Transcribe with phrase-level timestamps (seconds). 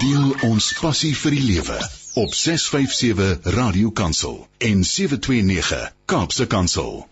[0.00, 1.76] Deel ons passie vir die lewe
[2.20, 4.38] op 657 Radio Kansel
[4.68, 7.06] en 729 Kaapse Kansel.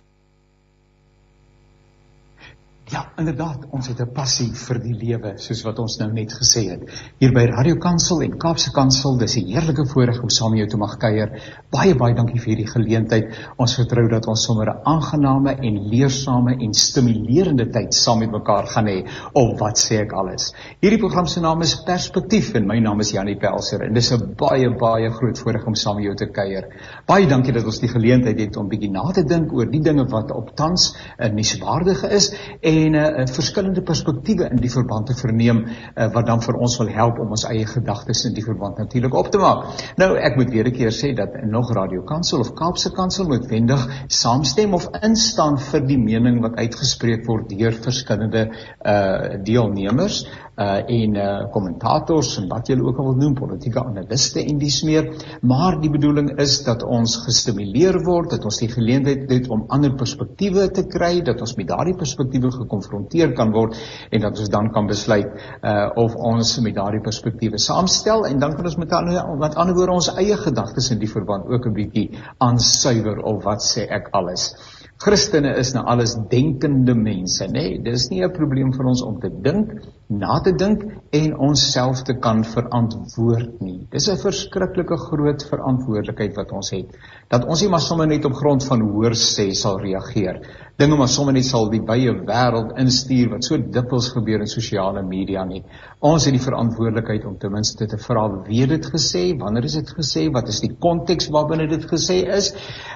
[2.92, 6.68] Ja, inderdaad, ons het 'n passie vir die lewe, soos wat ons nou net gesê
[6.68, 6.82] het.
[7.18, 10.68] Hier by Radio Kansel en Kaapse Kansel, dis 'n heerlike voorreg om saam met jou
[10.68, 11.32] te mag kuier.
[11.70, 13.32] Baie baie dankie vir hierdie geleentheid.
[13.56, 18.66] Ons vertrou dat ons sommer 'n aangename en leersame en stimulerende tyd saam met mekaar
[18.66, 19.08] gaan hê.
[19.32, 20.52] Of wat sê ek alles?
[20.80, 24.34] Hierdie program se naam is Perspektief en my naam is Janie Pelser en dis 'n
[24.36, 26.68] baie baie groot voorreg om saam met jou te kuier.
[27.06, 30.04] Baie dankie dat ons die geleentheid het om bietjie na te dink oor die dinge
[30.04, 32.34] wat op tans 'n uh, nuuswaardige is.
[32.60, 36.76] En en uh, verskillende perspektiewe in die verband te verneem uh, wat dan vir ons
[36.80, 39.84] wil help om ons eie gedagtes in die verband natuurlik op te maak.
[40.00, 43.86] Nou ek moet weer 'n keer sê dat nog Radio Kansel of Kaapse Kansel noodwendig
[44.08, 48.48] saamstem of instaan vir die mening wat uitgespreek word deur verskillende
[48.84, 50.24] uh deelnemers
[50.56, 54.76] uh en uh kommentators en wat julle ook al wil noem politieke analiste en dis
[54.86, 55.08] meer
[55.42, 59.96] maar die bedoeling is dat ons gestimuleer word dat ons die geleentheid het om ander
[59.98, 63.74] perspektiewe te kry dat ons met daardie perspektiewe gekonfronteer kan word
[64.10, 65.26] en dat ons dan kan besluit
[65.62, 69.74] uh of ons met daardie perspektiewe saamstel en dan kan ons met ander wat ander
[69.74, 74.08] woorde ons eie gedagtes in die verband ook 'n bietjie aansuiwer of wat sê ek
[74.12, 74.54] alles
[75.02, 77.64] Christene is nou alles denkende mense, nê?
[77.74, 79.72] Nee, dis nie 'n probleem vir ons om te dink,
[80.18, 83.86] na te dink en onsself te kan verantwoord nie.
[83.90, 86.96] Dis 'n verskriklike groot verantwoordelikheid wat ons het.
[87.28, 90.40] Dat ons nie maar sommer net op grond van hoor sê sal reageer
[90.74, 95.04] dinge maar sommer net sal die baie wêreld instuur wat so dikwels gebeur in sosiale
[95.06, 95.60] media nie.
[96.02, 99.92] Ons het die verantwoordelikheid om ten minste te vra wie dit gesê, wanneer is dit
[99.98, 102.50] gesê, wat is die konteks waarbinne dit gesê is?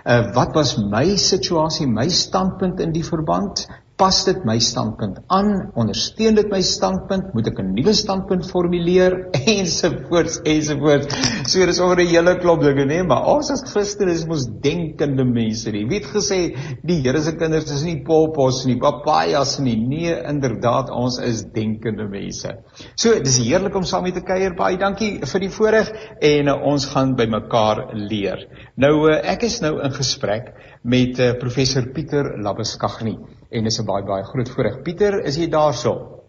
[0.04, 3.68] Uh wat was my situasie, my standpunt in die verband?
[3.98, 9.16] Pas dit my standpunt aan, ondersteun dit my standpunt, moet ek 'n nuwe standpunt formuleer
[9.56, 11.10] ensovoorts ensovoorts.
[11.50, 15.24] So dis oor 'n hele klop dinge, nee, maar ons as Christene is mos denkende
[15.24, 15.72] mense.
[15.72, 16.54] Wie het gesê
[16.84, 19.76] die Here se kinders is nie popos nie, papajas nie.
[19.76, 22.54] Nee, inderdaad, ons is denkende mense.
[22.94, 24.54] So dis heerlik om saam met te kuier.
[24.54, 28.46] Baie dankie vir die voorreg en uh, ons gaan by mekaar leer.
[28.76, 33.18] Nou uh, ek is nou in gesprek met uh, professor Pieter Labeskagni
[33.50, 34.82] en dis 'n baie baie groot voorreg.
[34.82, 36.22] Pieter, is jy daarso?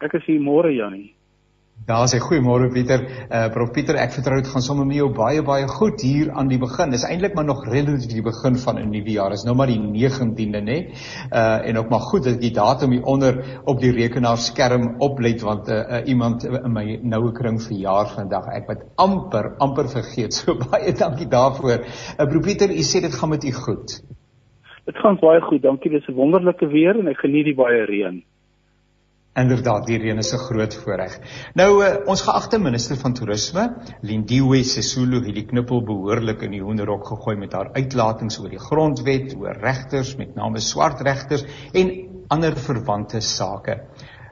[0.00, 1.15] Ek is hier môre Jannie.
[1.84, 3.02] Daar sê goeiemôre Pieter.
[3.30, 6.48] Uh prof Pieter, ek vertrou dit gaan sommer met jou baie baie goed hier aan
[6.50, 6.90] die begin.
[6.90, 9.32] Dis eintlik maar nog relatief die begin van 'n nuwe jaar.
[9.36, 10.78] Is nou maar die 19de nê.
[11.30, 15.68] Uh en ook maar goed dat die datum hier onder op die rekenaarskerm oplet want
[15.68, 18.46] uh, uh iemand in my noue kring verjaar vandag.
[18.46, 20.34] Ek het amper amper vergeet.
[20.34, 21.86] So baie dankie daarvoor.
[22.18, 24.02] Uh prof Pieter, u sê dit gaan met u goed.
[24.86, 25.62] Dit gaan baie goed.
[25.62, 25.90] Dankie.
[25.90, 28.24] Dis 'n wonderlike weer en ek geniet die baie reën.
[29.36, 31.18] Inderdaad, die reën is 'n groot voorreg.
[31.54, 33.66] Nou uh, ons geagte minister van toerisme,
[34.00, 38.62] Lindiwe Sisulu, het die knippel behoorlik in die hoenderhok gegooi met haar uitlatings oor die
[38.68, 41.92] grondwet, oor regters, met name swart regters en
[42.28, 43.80] ander verwante sake.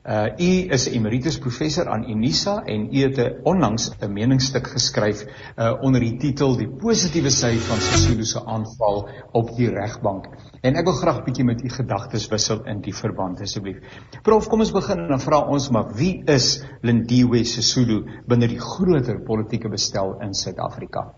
[0.04, 5.24] Uh u is emeritus professor aan Unisa en u het onlangs 'n meningsstuk geskryf
[5.56, 10.28] uh onder die titel Die positiewe sy van Sisulu se aanval op die regbank.
[10.64, 13.82] En ek wil graag bietjie met u gedagtes wissel in die verband asseblief.
[14.24, 16.46] Prof, kom ons begin en dan vra ons maar wie is
[16.80, 17.98] Lindiwe Sisulu
[18.30, 21.10] binne die groter politieke bestel in Suid-Afrika?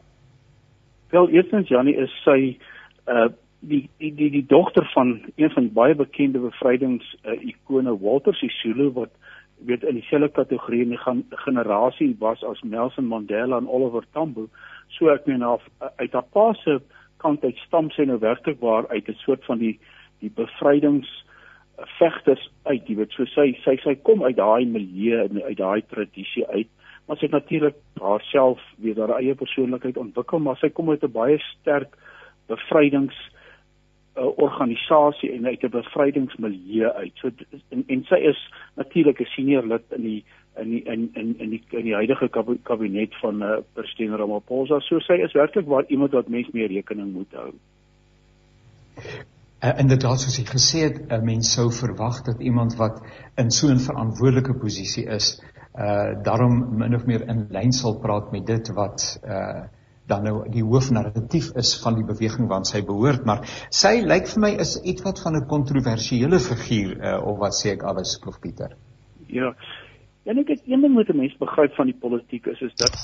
[1.15, 2.57] Wel, eerstens Jannie is sy
[3.07, 3.29] uh
[3.67, 8.91] die die die die dogter van een van baie bekende bevrydings uh, ikone Walter Sisulu
[8.99, 9.15] wat
[9.65, 11.01] weet in dieselfde kategorie in die
[11.47, 14.51] generasie was as Nelson Mandela en Oliver Tambo.
[14.99, 15.63] So ek meen af
[15.97, 16.81] uit haar pa se
[17.27, 19.79] kant uit stam sy nou werklik waar uit 'n soort van die
[20.25, 21.11] die bevrydings
[21.99, 25.83] vegters uit, jy weet, so sy sy sy kom uit daai milieu en uit daai
[25.93, 26.69] tradisie uit,
[27.07, 31.13] maar sy het natuurlik haarself weer haar eie persoonlikheid ontwikkel, maar sy kom uit 'n
[31.13, 31.97] baie sterk
[32.49, 33.19] bevrydings
[34.17, 37.13] uh, organisasie en uit 'n bevrydingsmilieu uit.
[37.15, 37.31] So
[37.69, 38.41] en, en sy is
[38.77, 40.25] natuurlik 'n senior lid in die
[40.63, 42.29] in die in in in die in die huidige
[42.63, 44.81] kabinet van uh, president Ramaphosa.
[44.81, 47.51] So sy is werklik waar iemand wat mens mee rekening moet hou.
[49.65, 53.01] Uh, inderdaad soos ek gesê het, 'n uh, mens sou verwag dat iemand wat
[53.37, 55.41] in so 'n verantwoordelike posisie is,
[55.77, 59.67] uh daarom min of meer in lyn sal praat met dit wat uh
[60.07, 63.43] dan nou die hoofnarratief is van die beweging wat sy behoort, maar
[63.75, 67.73] sy lyk vir my is iets wat van 'n kontroversiële figuur uh, of wat sê
[67.75, 68.77] ek alles prof Pieter.
[69.27, 69.55] Ja,
[70.27, 72.95] En ek het een ding moet 'n mens begryp van die politiek is is dat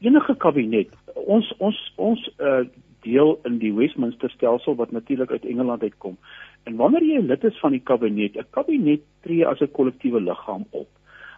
[0.00, 2.64] enige kabinet ons ons ons uh,
[3.00, 6.16] deel in die Westminster stelsel wat natuurlik uit Engeland uitkom.
[6.62, 10.66] En wanneer jy lid is van die kabinet, 'n kabinet tree as 'n kollektiewe liggaam
[10.70, 10.88] op.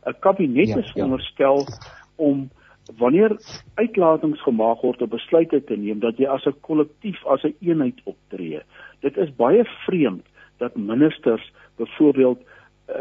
[0.07, 1.77] 'n Kabinet ja, is veronderstel ja.
[2.17, 2.51] om
[2.99, 3.37] wanneer
[3.75, 7.69] uitlatings gemaak word om besluite te neem dat jy as 'n kollektief as 'n een
[7.69, 8.61] eenheid optree.
[9.01, 10.27] Dit is baie vreemd
[10.59, 12.39] dat ministers byvoorbeeld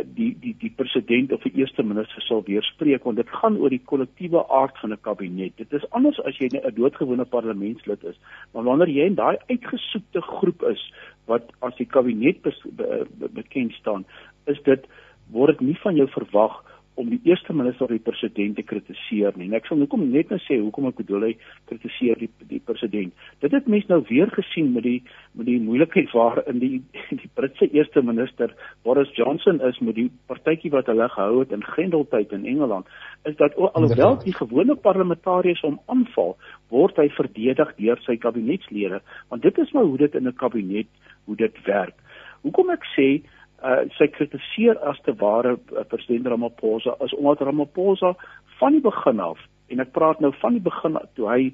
[0.05, 3.81] die die die president of die eerste minister sal weerspreek want dit gaan oor die
[3.91, 5.57] kollektiewe aard van 'n kabinet.
[5.57, 8.19] Dit is anders as jy 'n doodgewone parlementslid is,
[8.53, 10.93] maar wanneer jy in daai uitgesoekte groep is
[11.25, 14.05] wat as die kabinet be, be, be, bekend staan,
[14.45, 14.85] is dit
[15.31, 16.63] word dit nie van jou verwag
[16.95, 19.47] om die eerste minister of die president te kritiseer nie.
[19.47, 21.31] En ek sal hoekom net nou sê hoekom ek bedoel hy
[21.69, 23.13] kritiseer die die president.
[23.43, 24.99] Dit het mense nou weer gesien met die
[25.37, 26.81] met die moeilikheid waar in die
[27.23, 28.53] die Britse eerste minister
[28.83, 32.87] Boris Johnson is met die partytjie wat hulle gehou het in Grendeltyd in Engeland,
[33.29, 36.35] is dat alhoewel die gewone parlementariërs hom aanval,
[36.69, 40.87] word hy verdedig deur sy kabinetslede, want dit is maar hoe dit in 'n kabinet
[41.25, 41.95] hoe dit werk.
[42.41, 43.21] Hoekom ek sê
[43.63, 48.15] uh, sy kritiseer as te ware uh, president Ramaphosa is omdat Ramaphosa
[48.59, 49.39] van die begin af
[49.71, 51.51] en ek praat nou van die begin toe hy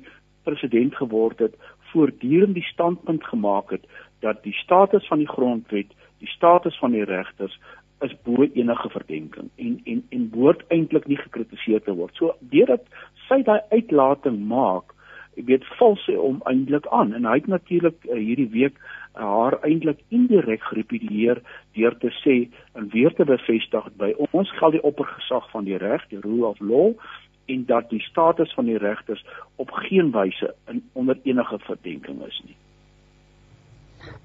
[0.47, 1.55] president geword het
[1.91, 3.85] voortdurend die standpunt gemaak het
[4.19, 7.59] dat die status van die grondwet, die status van die regters
[8.05, 12.13] is bo enige verdenking en en en behoort eintlik nie gekritiseer te word.
[12.15, 12.85] So deurdat
[13.27, 14.93] sy daai uitlating maak,
[15.37, 18.79] ek weet val sy om eintlik aan en hy het natuurlik uh, hierdie week
[19.17, 21.41] haar eintlik indirek gerepedieer
[21.77, 22.37] deur te sê
[22.77, 26.61] en weer te bevestig by ons geld die oppergesag van die reg, die rule of
[26.61, 26.93] law
[27.47, 29.23] en dat die status van die regters
[29.55, 32.57] op geen wyse in onder enige verdenking is nie.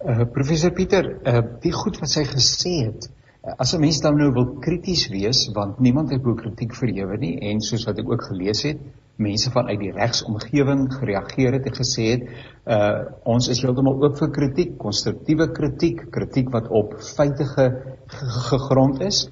[0.03, 3.07] Uh, professor Pieter, uh, die goed wat sy gesê het,
[3.43, 7.17] uh, as 'n mens dan nou wil krities wees want niemand het bo kritiek verhewe
[7.19, 8.83] nie en soos wat ek ook gelees het,
[9.23, 12.25] mense vanuit die regsomgewing gereageer het en gesê het
[12.67, 13.05] uh
[13.35, 17.69] ons is heeltemal oop vir kritiek, konstruktiewe kritiek, kritiek wat op feite ge,
[18.07, 19.25] ge, gegrond is.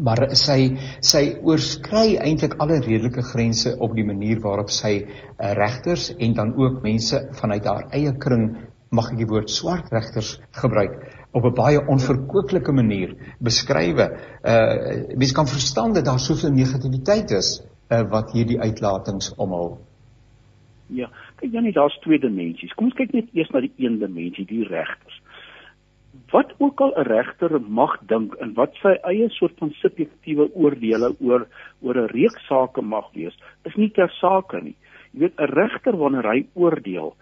[0.00, 6.10] Maar sy sy oorskry eintlik alle redelike grense op die manier waarop sy uh, regters
[6.16, 8.46] en dan ook mense vanuit haar eie kring
[8.92, 10.96] mag ek die woord swart regters gebruik
[11.32, 14.06] op 'n baie onverkoopelike manier beskrywe.
[14.44, 17.60] Uh mense kan verstaan dat daar soveel negativiteit is
[17.92, 19.76] uh, wat hierdie uitlatings omhul?
[20.92, 21.08] Ja,
[21.40, 22.72] kyk Janie, daar's twee dimensies.
[22.76, 25.20] Kom ons kyk net eers na die een dimensie, die regters.
[26.32, 31.14] Wat ook al 'n regter mag dink en wat sy eie soort van subjektiewe oordeele
[31.20, 31.46] oor
[31.80, 34.76] oor 'n reeks sake mag wees, is nie ter sake nie.
[35.12, 37.14] Jy weet 'n regter wanneer hy oordeel,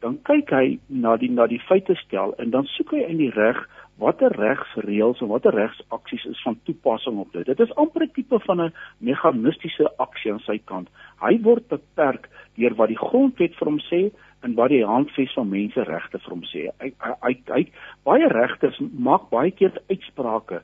[0.00, 3.30] dan kyk hy na die na die feite stel en dan soek hy in die
[3.30, 3.68] reg
[4.02, 7.46] watter regsreëls en watter regsaksies is van toepassing op dit.
[7.46, 10.88] Dit is amper 'n tipe van 'n meganistiese aksie aan sy kant.
[11.20, 14.10] Hy word beperk deur wat die grondwet vir hom sê
[14.42, 16.68] en wat die handves van menseregte vir hom sê.
[16.80, 16.92] Hy
[17.22, 17.70] hy hy
[18.04, 20.62] baie regters maak baie keer uitsprake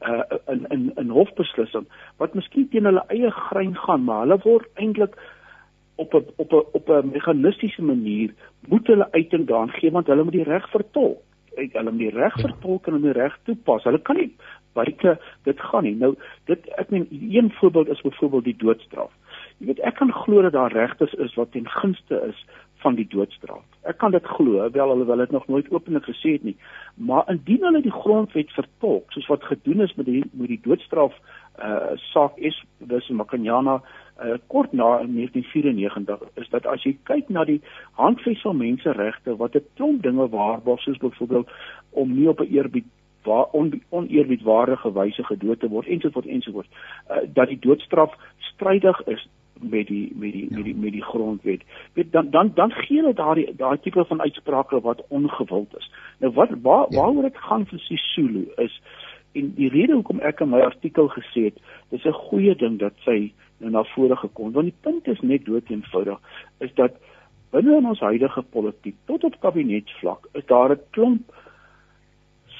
[0.00, 1.86] uh in in in hofbeslissing
[2.16, 5.16] wat miskien teen hulle eie grein gaan, maar hulle word eintlik
[5.96, 8.34] op 'n op 'n op 'n meganistiese manier
[8.68, 11.20] moet hulle uiting daan gee want hulle moet die reg vertolk
[11.56, 13.84] uit hulle die reg vertolk en die reg toepas.
[13.88, 14.30] Hulle kan nie
[14.72, 15.18] buite
[15.48, 15.96] dit gaan nie.
[15.98, 16.14] Nou
[16.50, 19.12] dit ek meen een voorbeeld is byvoorbeeld die doodstraf.
[19.58, 22.44] Jy weet ek kan glo dat daar regters is wat ten gunste is
[22.80, 23.64] van die doodstraf.
[23.88, 26.56] Ek kan dit glo, wel alhoewel dit nog nooit openlik gesê het nie.
[26.94, 31.16] Maar indien hulle die grondwet vertolk soos wat gedoen is met die met die doodstraf
[31.58, 33.82] uh saak is dis Makanyana
[34.22, 37.60] uh, kort na 1994 is dat as jy kyk na die
[37.92, 41.48] handves van menseregte wat 'n klomp dinge waarborg soos byvoorbeeld
[41.90, 42.86] om nie op 'n eerbied
[43.22, 46.68] waar on, oneerbiedwaardige wyse gedood te word ensovoorts ensovoorts
[47.10, 49.28] uh, dat die doodstraf strydig is
[49.60, 50.56] met die met die ja.
[50.56, 51.62] met die met die grondwet.
[51.92, 55.90] Weet dan dan dan gee hulle daardie daai tipe van uitsprake wat ongewild is.
[56.18, 56.96] Nou wat waar ja.
[56.96, 58.80] waaroor dit gaan vir Sisulu is
[59.32, 61.58] en die rede hoekom ek in my artikel gesê het,
[61.90, 64.52] dis 'n goeie ding dat sy nou na vore gekom.
[64.52, 66.18] Want die punt is net dood eenvoudig
[66.58, 66.92] is dat
[67.50, 71.22] binne in ons huidige politiek tot op kabinetsvlak is daar 'n klomp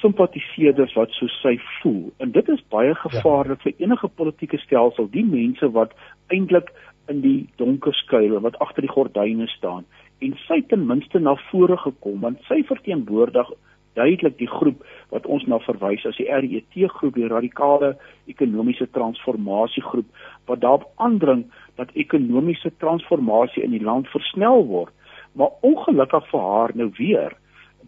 [0.01, 2.11] simpatiseerders wat so sy voel.
[2.17, 3.71] En dit is baie gevaarlik ja.
[3.71, 5.93] vir enige politieke stelsel, die mense wat
[6.27, 6.71] eintlik
[7.07, 9.85] in die donker skuil en wat agter die gordyne staan
[10.21, 13.49] en sy ten minste na vore gekom want sy verteenwoordig
[13.93, 17.95] duidelik die groep wat ons na verwys as die RET groep, die radikale
[18.31, 20.07] ekonomiese transformasie groep
[20.49, 21.45] wat daarop aandring
[21.79, 24.93] dat ekonomiese transformasie in die land versnel word.
[25.35, 27.35] Maar ongelukkig vir haar nou weer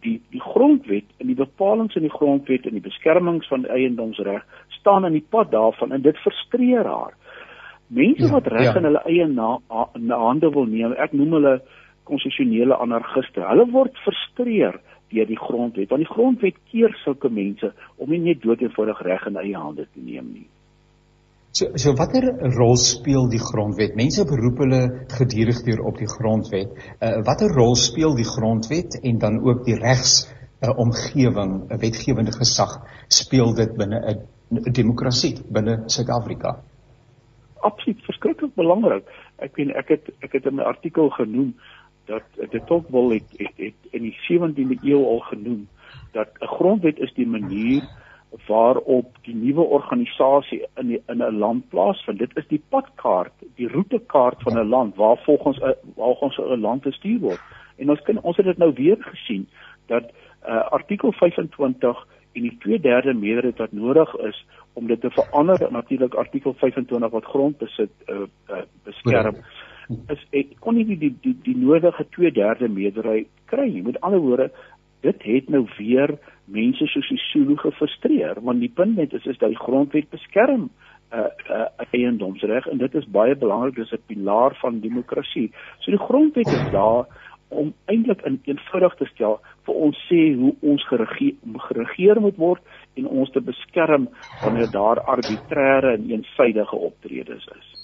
[0.04, 4.44] die die grondwet en die bepalinge in die grondwet en die beskermings van eiendomsreg
[4.80, 7.14] staan in die pad daarvan en dit frustreer haar.
[7.88, 8.76] Mense ja, wat reg ja.
[8.80, 9.58] in hulle eie na,
[10.00, 11.54] na hande wil neem, ek noem hulle
[12.10, 13.44] konstitusionele anargiste.
[13.48, 14.80] Hulle word frustreer
[15.12, 19.28] deur die grondwet want die grondwet keer sulke mense om nie net dood eenvoudig reg
[19.28, 20.48] in eie hande te neem nie.
[21.54, 23.94] So so watter rol speel die grondwet?
[23.96, 24.80] Mense beroep hulle
[25.14, 26.72] gedurig deur op die grondwet.
[26.98, 32.34] Uh, watter rol speel die grondwet en dan ook die regs uh, omgewing, 'n wetgewende
[32.34, 32.74] gesag
[33.08, 36.58] speel dit binne 'n demokrasie binne Suid-Afrika?
[37.62, 39.06] Absoluut verskriklik belangrik.
[39.38, 41.54] Ek weet ek het ek het in my artikel genoem
[42.06, 45.68] dat dit ook wel het, het, het in die 17de eeu al genoem
[46.12, 47.84] dat 'n grondwet is die manier
[48.48, 52.20] waarop die nuwe organisasie in die, in 'n land plaasvind.
[52.20, 55.60] Dit is die padkaart, die roetekaart van 'n land waar volgens
[55.96, 57.42] waar ons 'n land gestuur word.
[57.76, 59.50] En ons kan ons het dit nou weer gesien
[59.86, 60.04] dat
[60.48, 66.14] uh, artikel 25 en die 2/3 meerderheid wat nodig is om dit te verander natuurlik
[66.14, 68.16] artikel 25 wat grondbesit uh,
[68.50, 69.36] uh, beskerm
[69.90, 73.82] is ek kon nie die die die, die nodige 2/3 meerderheid kry nie.
[73.82, 74.52] Met ander woorde,
[75.02, 79.38] dit het nou weer mense soos die Zulu gefrustreer want die punt net is is
[79.38, 80.70] dat die grondwet beskerm
[81.14, 85.52] uh, uh, eiendomsreg en dit is baie belangrik dis 'n pilaar van demokrasie.
[85.80, 87.06] So die grondwet is daar
[87.48, 91.36] om eintlik in eenvoudig te stel vir ons sê hoe ons geregeer,
[91.68, 92.62] geregeer moet word
[92.96, 94.10] en ons te beskerm
[94.44, 97.83] wanneer daar arbitreëre en eensidedige optredes is.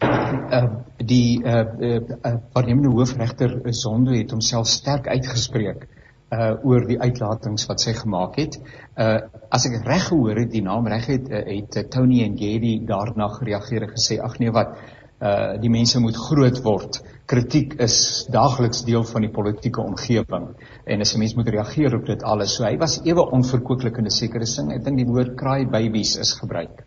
[0.00, 0.64] Uh,
[0.96, 5.88] die uh, uh, uh, waarnemende hoofregter Zondo het homself sterk uitgespreek
[6.30, 8.56] uh oor die uitlatings wat sy gemaak het.
[8.94, 9.18] Uh
[9.50, 13.28] as ek reg gehoor het, die naam reg het, uh, het Tony en Gary daarna
[13.34, 14.76] gereageer en gesê ag nee wat
[15.20, 17.00] uh die mense moet groot word.
[17.30, 17.96] Kritiek is
[18.30, 20.52] daagliks deel van die politieke omgewing
[20.86, 22.54] en as 'n mens moet reageer op dit alles.
[22.54, 24.70] So hy was ewe onverkooklik in 'n sekere sin.
[24.70, 26.86] Ek dink die woord cry babies is gebruik.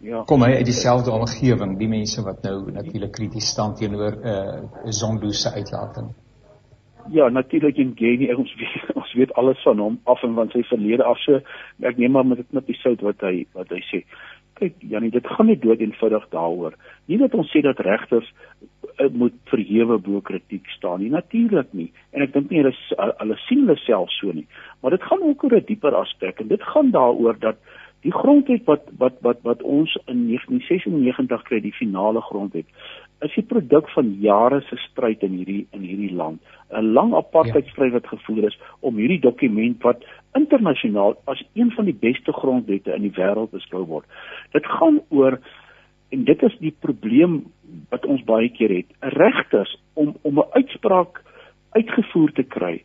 [0.00, 0.22] Ja.
[0.24, 5.30] Kom hy uit dieselfde omgewing, die mense wat nou natuurlik krities staan teenoor uh Zondo
[5.30, 6.08] se uitlating.
[7.12, 10.62] Ja, natuurlik en Jenny, ons weet, ons weet alles van hom af en van sy
[10.68, 11.40] verlede af so.
[11.84, 14.04] Ek neem maar met dit met die sout wat hy wat hy sê.
[14.60, 16.74] Kyk, Janie, dit gaan nie dood eenvoudig daaroor.
[17.08, 21.90] Nie dat ons sê dat regters uh, moet verhewe bo kritiek staan nie, natuurlik nie.
[22.16, 22.74] En ek dink nie hulle
[23.20, 24.46] hulle sien hulle self so nie.
[24.80, 27.60] Maar dit gaan ook oor 'n dieper aspek en dit gaan daaroor dat
[28.02, 32.66] die grondwet wat wat wat wat ons in 1996 kry die finale grondwet
[33.20, 36.40] is die produk van jare se stryd in hierdie in hierdie land
[36.70, 40.04] 'n lang apartheidstryd wat gevoer is om hierdie dokument wat
[40.38, 44.06] internasionaal as een van die beste grondwette in die wêreld beskou word.
[44.52, 45.40] Dit gaan oor
[46.10, 47.42] en dit is die probleem
[47.90, 48.86] wat ons baie keer het.
[49.00, 51.22] Regters om om 'n uitspraak
[51.70, 52.82] uitgevoer te kry,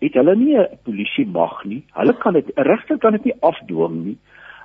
[0.00, 1.84] het hulle nie 'n polisie mag nie.
[1.92, 4.18] Hulle kan dit 'n regter kan dit nie afdwing nie.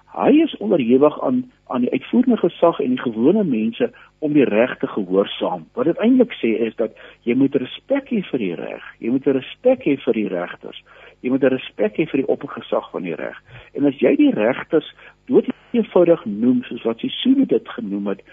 [0.10, 4.78] Hy is onderhewig aan aan die uitvoerende gesag en die gewone mense om die reg
[4.78, 5.68] te gehoorsaam.
[5.74, 6.92] Wat dit eintlik sê is dat
[7.24, 8.84] jy moet respek hê vir die reg.
[9.00, 10.84] Jy moet respek hê vir die regters.
[11.22, 13.38] Jy moet respek hê vir die oppergesag van die reg.
[13.78, 14.90] En as jy die regters
[15.30, 18.26] dood eenvoudig noem soos wat Sisulu dit genoem het,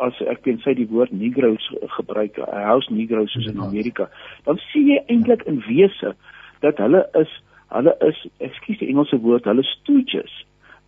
[0.00, 1.66] as ek ken sy die woord negroes
[1.96, 4.08] gebruik, house negroes soos in Amerika,
[4.48, 6.14] dan sien jy eintlik in wese
[6.60, 7.32] dat hulle is
[7.70, 10.44] hulle is ekskuus die Engelse woord, hulle stooges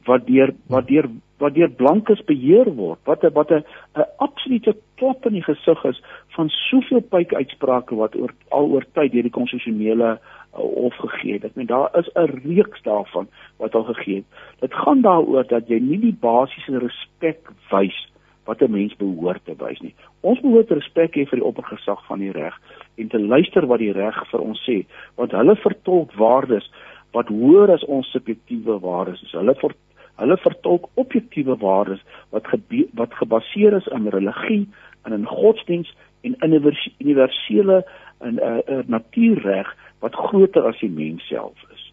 [0.07, 1.09] wat deur wat deur
[1.43, 3.65] wat deur blankes beheer word wat wat 'n
[3.97, 6.03] 'n absolute klap in die gesig is
[6.37, 10.19] van soveel pype uitsprake wat oor al oor tyd deur die konstitusionele uh,
[10.55, 11.45] hof gegee het.
[11.45, 14.25] Ek meen daar is 'n reeks daarvan wat al gegee het.
[14.61, 17.99] Dit gaan daaroor dat jy nie die basiese respek wys
[18.45, 19.95] wat 'n mens behoort te wys nie.
[20.21, 22.59] Ons behoort respek hê vir die oppergesag van die reg
[22.95, 24.83] en te luister wat die reg vir ons sê,
[25.17, 26.69] want hulle vertolk waardes
[27.13, 29.35] wat hoër as ons subjektiewe waardes is.
[29.37, 29.75] Hulle ver,
[30.21, 34.65] hulle vertolk objektiewe waardes wat ge, wat gebaseer is in religie
[35.05, 35.91] en in godsdiens
[36.23, 36.57] en in
[36.99, 37.83] universele
[38.21, 41.93] en 'n uh, uh, natuurreg wat groter as die mens self is.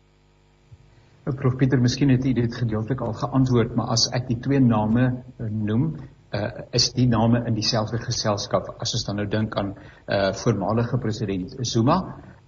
[1.25, 4.59] Nou Prof Pieter, miskien het u dit gedeeltelik al geantwoord, maar as ek die twee
[4.59, 5.95] name uh, noem,
[6.33, 10.99] uh, is die name in dieselfde geselskap as ons dan nou dink aan uh, voormalige
[11.01, 11.99] president Zuma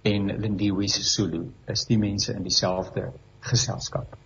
[0.06, 3.12] en Lindiwe Sisulu, is die mense in dieselfde
[3.46, 4.16] geselskap.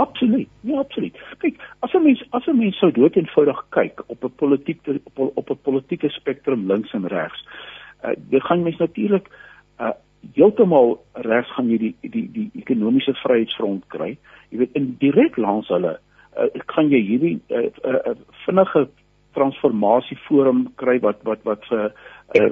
[0.00, 0.48] Absoluut.
[0.64, 1.16] Ja, absoluut.
[1.38, 5.36] Kyk, as 'n mens as 'n mens sou dood eenvoudig kyk op 'n politieke op,
[5.36, 7.44] op 'n politieke spektrum links en regs,
[8.04, 9.28] uh, dit gaan mens natuurlik
[9.80, 9.92] uh
[10.34, 14.18] heeltemal regs gaan jy die die die ekonomiese vryheidsfront kry.
[14.48, 16.11] Jy weet in direk langs hulle uh,
[16.72, 18.86] kan jy hierdie uh, uh, uh, vinnige
[19.36, 21.84] transformasie forum kry wat wat wat vir
[22.36, 22.50] uh,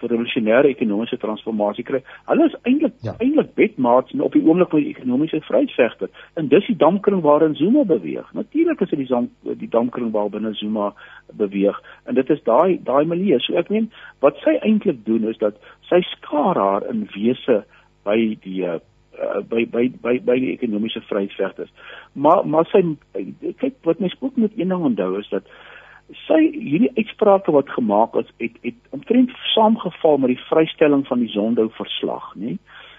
[0.00, 2.00] vir revolusionêre ekonomiese transformasie kry.
[2.28, 3.14] Hulle is eintlik ja.
[3.20, 6.12] eintlik bedmaats op die oomblik van die ekonomiese vryheidsvegter.
[6.40, 8.30] En dis die damkring waarin Zuma beweeg.
[8.32, 10.92] Natuurlik is dit die zam, die damkring waar binne Zuma
[11.40, 11.80] beweeg.
[12.04, 13.40] En dit is daai daai milieu.
[13.44, 13.90] So ek meen
[14.24, 17.62] wat sy eintlik doen is dat sy skaar haar in wese
[18.04, 18.80] by die uh,
[19.18, 21.72] uh, by by by by die ekonomiese vryheidsvegters.
[22.12, 22.82] Maar maar sy
[23.60, 25.48] kyk wat mens ook moet een ding onthou is dat
[26.26, 31.30] sy hierdie uitsprake wat gemaak is het het omtrent saamgeval met die vrystelling van die
[31.32, 32.56] Zondo verslag, nê?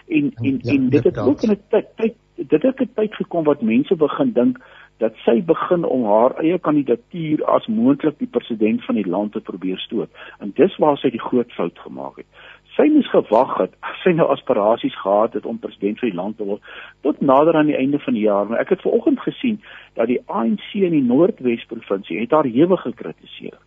[0.07, 1.61] En en ja, en dit het ook in 'n
[1.97, 4.57] tyd dit het 'n tyd gekom wat mense begin dink
[4.97, 9.39] dat sy begin om haar eie kandidatuur as moontlik die president van die land te
[9.39, 10.09] probeer stoot.
[10.39, 12.25] En dis waar sy die groot fout gemaak het
[12.75, 16.37] sy moes gewag het as sy nou aspirasies gehad het om president van die land
[16.37, 16.73] te word
[17.07, 19.61] tot nader aan die einde van die jaar maar ek het vanoggend gesien
[19.95, 23.57] dat die ANC in die Noordwes provinsie het haar hewig gekritiseer.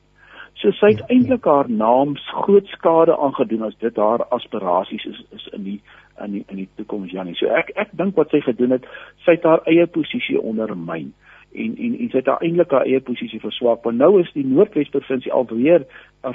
[0.59, 5.47] So sy het eintlik haar naam groot skade aangedoen as dit haar aspirasies is is
[5.55, 5.81] in die
[6.25, 7.37] in die in die toekoms Janie.
[7.39, 8.87] So ek ek dink wat sy gedoen het,
[9.25, 11.13] sy het haar eie posisie ondermyn
[11.53, 13.85] en en en sy het eintlik haar eie posisie verswak.
[13.85, 15.87] Maar nou is die Noordwes provinsie alweer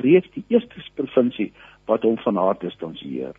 [0.01, 1.51] reeds die eerste provinsie
[1.85, 3.33] wat hom van haar distansieer.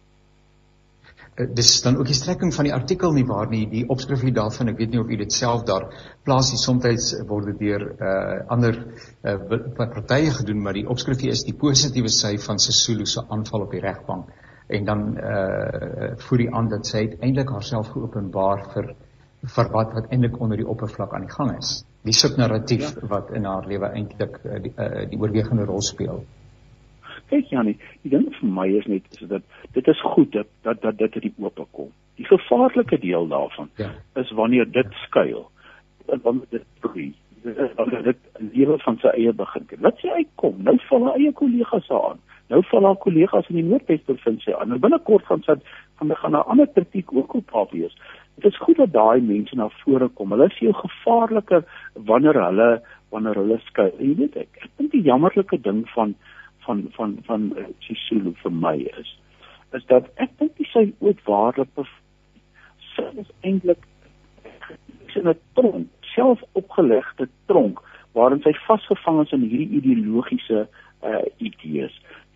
[1.34, 4.34] Uh, dis dan ook die strekking van die artikel nie waar nie die opskrif hier
[4.36, 5.88] daarvan ek weet nie of u dit self daar
[6.22, 8.78] plaas nie soms word dit deur uh, ander
[9.26, 9.34] uh,
[9.74, 13.74] partye gedoen maar die opskrif hier is die positiewe sy van Sesulu se aanval op
[13.74, 14.30] die regbank
[14.78, 18.94] en dan uh, voer die aan dat sy eintlik haarself geopenbaar vir
[19.56, 23.08] vir wat eintlik onder die oppervlak aan die gang is die subnarratief ja.
[23.08, 26.24] wat in haar lewe eintlik uh, die, uh, die oorwegende rol speel
[27.30, 27.74] kyk Janie,
[28.04, 29.44] die ding vir my is net is dat
[29.76, 31.90] dit is goed dat dat dat dit uit die oop kom.
[32.20, 33.90] Die gevaarlike deel daarvan ja.
[34.20, 35.48] is wanneer dit skuil.
[36.06, 37.12] Wanneer dit groei.
[37.80, 38.20] As dit
[38.52, 39.66] lewe van sy eie begin.
[39.80, 40.62] Laat sy uitkom.
[40.68, 42.20] Nou val haar eie kollegas aan.
[42.52, 44.72] Nou val haar kollegas in die Noordwes provinsie aan.
[44.72, 45.58] Nou binnekort gaan sy
[45.98, 47.96] van die gaan 'n ander kritiek ook op haar wees.
[48.34, 50.30] Dit is goed dat daai mense na vore kom.
[50.34, 51.64] Hulle is jou gevaarliker
[51.94, 52.70] wanneer hulle
[53.14, 53.92] wanneer hulle skuil.
[53.98, 56.16] Jy weet ek, ek dink die jammerlike ding van
[56.66, 59.10] van van van uh, Sisulu vir my is
[59.76, 61.82] is dat ek dink sy ooit waarlik
[62.94, 63.82] sy is eintlik
[65.14, 70.66] in 'n tronk self opgelegde tronk waarin sy vasgevang is in hierdie ideologiese
[71.02, 71.94] uh idees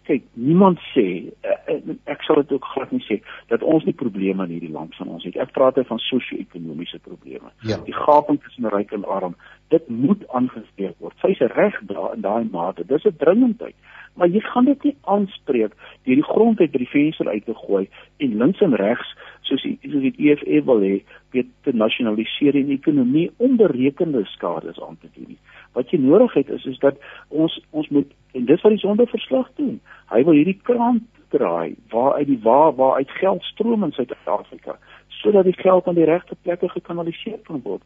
[0.08, 1.06] kyk niemand sê
[1.44, 1.76] uh,
[2.10, 3.20] ek sal dit ook glad nie sê
[3.52, 5.36] dat ons nie probleme in hierdie land van ons het.
[5.36, 7.52] Ek praat hier van sosio-ekonomiese probleme.
[7.68, 7.78] Ja.
[7.84, 9.36] die gaping tussen ryk en arm
[9.72, 11.16] dit moet aangespreek word.
[11.20, 12.86] Sy's reg daar in daai mate.
[12.88, 13.76] Dis 'n dringendheid
[14.18, 17.54] maar jy gaan dit nie aanspreek deur die grond uit by die venster uit te
[17.54, 17.84] gooi
[18.24, 19.14] en links en regs
[19.48, 20.96] soos die soos die EFF wil hê
[21.36, 25.36] weet te nasionaliseer en ekonomie onberekende skades aan te doen.
[25.76, 29.48] Wat jy nodig het is is dat ons ons moet en dis wat die sondeverslag
[29.60, 29.78] doen.
[30.12, 31.02] Hy wil hierdie kraan
[31.32, 34.78] draai waar uit die waar waar uit geld stroom in Suid-Afrika
[35.18, 37.82] sodat die geld aan die regte plekke gekanaliseer kan word.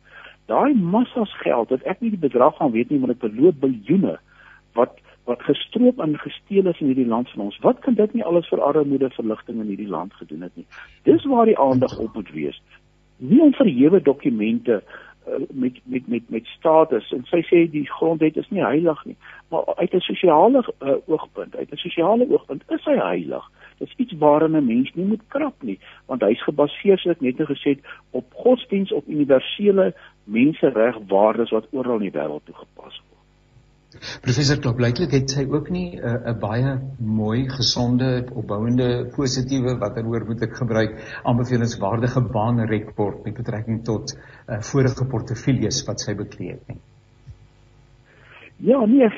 [0.50, 4.18] Daai massas geld, wat ek nie die bedrag van weet nie, maar dit beloop biljoene
[4.76, 7.58] wat wat gestroop en gesteel is in hierdie land van ons.
[7.62, 10.66] Wat kan dit nie alles vir armoede verligting in hierdie land gedoen het nie?
[11.02, 12.62] Dis waar die aandag op moet wees.
[13.16, 14.82] Nie om verhewe dokumente
[15.28, 19.16] uh, met met met met status en sy sê die grondwet is nie heilig nie,
[19.48, 23.50] maar uit 'n sosiale uh, oogpunt, uit 'n sosiale oogpunt is hy heilig.
[23.78, 27.38] Dis iets waaraan 'n mens nie moet krap nie, want hy's gebaseer soos ek net
[27.38, 33.11] nou gesê het op godsdiens op universele menseregwaardes wat oral in die wêreld toegepas word.
[34.00, 40.04] Professor Klop, blyklik het sy ook nie 'n uh, baie mooi, gesonde, opbouende, positiewe watter
[40.04, 40.94] woord moet ek gebruik,
[41.28, 46.80] aanbevelingswaardige baanrekord met betrekking tot uh, vorige portefeuilles wat sy bekleed het nie.
[48.56, 49.08] Ja, nee,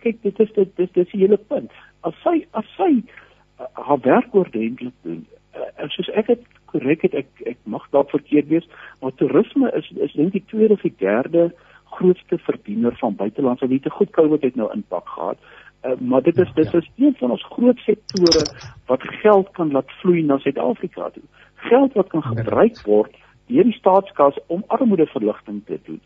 [0.00, 1.72] kyk, dit is dit dis dis die hele punt.
[2.06, 7.14] As sy as sy uh, haar werk oordentlik doen, uh, soos ek dit korrek het,
[7.14, 8.68] ek ek mag dalk verkeerd wees,
[9.00, 11.50] maar toerisme is is dink die tweede of die derde
[11.90, 15.38] grootste verdiener van buitelandse weet te goed COVID het nou impak gehad.
[15.82, 18.44] Uh, maar dit is dit is een van ons groot sektore
[18.86, 21.22] wat geld kan laat vloei na Suid-Afrika toe.
[21.54, 26.00] Geld wat kan gebruik word deur die staatskas om armoedeverligting te doen.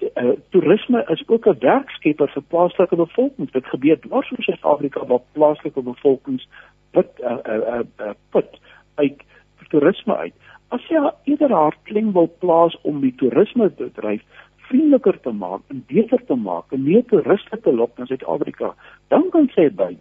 [0.00, 3.50] Uh, toerisme is ook 'n werkskepper vir plaaslike bevolking.
[3.50, 6.48] Dit gebeur dwars oor Suid-Afrika waar plaaslike bevolkings
[6.90, 8.60] put uh, uh, uh, put
[8.94, 9.22] uit
[9.68, 10.34] toerisme uit.
[10.68, 14.22] As jy eerder haar kling wil plaas om die toerisme te dryf,
[14.68, 18.74] vriendeliker te maak en beter te maak en meer toeriste te lok na Suid-Afrika,
[19.08, 19.94] dan kan sy by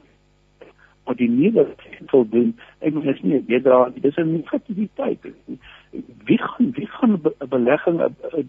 [1.08, 1.64] wat die nuwe
[2.12, 2.50] wil doen.
[2.84, 5.24] Ek moet net nie weer dra, dis 'n negativiteit.
[6.28, 8.02] Wie gaan wie gaan 'n be belegging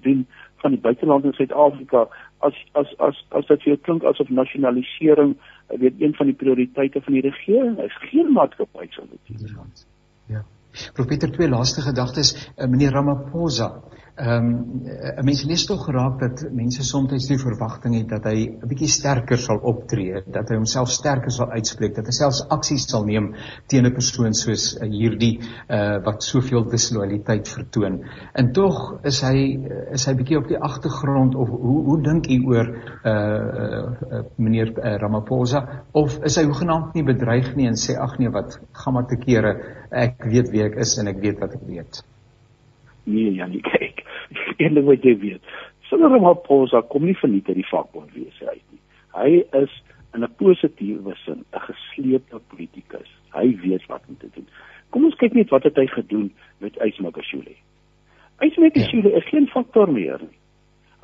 [0.02, 0.26] doen
[0.62, 5.36] van die buiteland in Suid-Afrika as as as as dit vir klink asof nasionalisering
[5.68, 7.96] weet een van die prioriteite van die regering is.
[8.10, 9.72] Geen maatskappy sal dit doen.
[10.26, 10.42] Ja.
[10.94, 13.82] Prof Pieter twee laaste gedagtes, uh, meneer Ramaphosa
[14.18, 14.82] ehm um,
[15.18, 18.88] 'n mens lees tog geraak dat mense soms die verwagting het dat hy 'n bietjie
[18.90, 23.34] sterker sal optree, dat hy homself sterker sal uitspreek, dat hy selfs aksies sal neem
[23.66, 28.00] teen 'n persoon soos uh, hierdie uh, wat soveel disloyaliteit vertoon.
[28.34, 29.38] En tog is hy
[29.92, 32.66] is hy bietjie op die agtergrond of hoe hoe dink u oor
[33.04, 38.30] uh, uh, meneer Ramaphosa of is hy hoegenaamd nie bedreig nie en sê ag nee
[38.30, 39.54] wat gaan maar te kere
[39.90, 42.02] ek weet wie ek is en ek weet wat ek weet.
[43.04, 43.97] Nee, ja, nie kyk
[44.62, 45.42] een ding wat jy weet.
[45.88, 48.82] Sonder Ramaphosa kom nie verniet uit die vakbond wees uit nie.
[49.16, 49.30] Hy
[49.62, 49.82] is
[50.14, 53.10] in 'n positiewe sin 'n gesleepte politikus.
[53.32, 54.48] Hy weet wat om te doen.
[54.90, 57.54] Kom ons kyk net wat het hy gedoen met Ysmakashule.
[58.40, 59.16] Ysmakashule ja.
[59.16, 60.38] is geen faktor meer nie.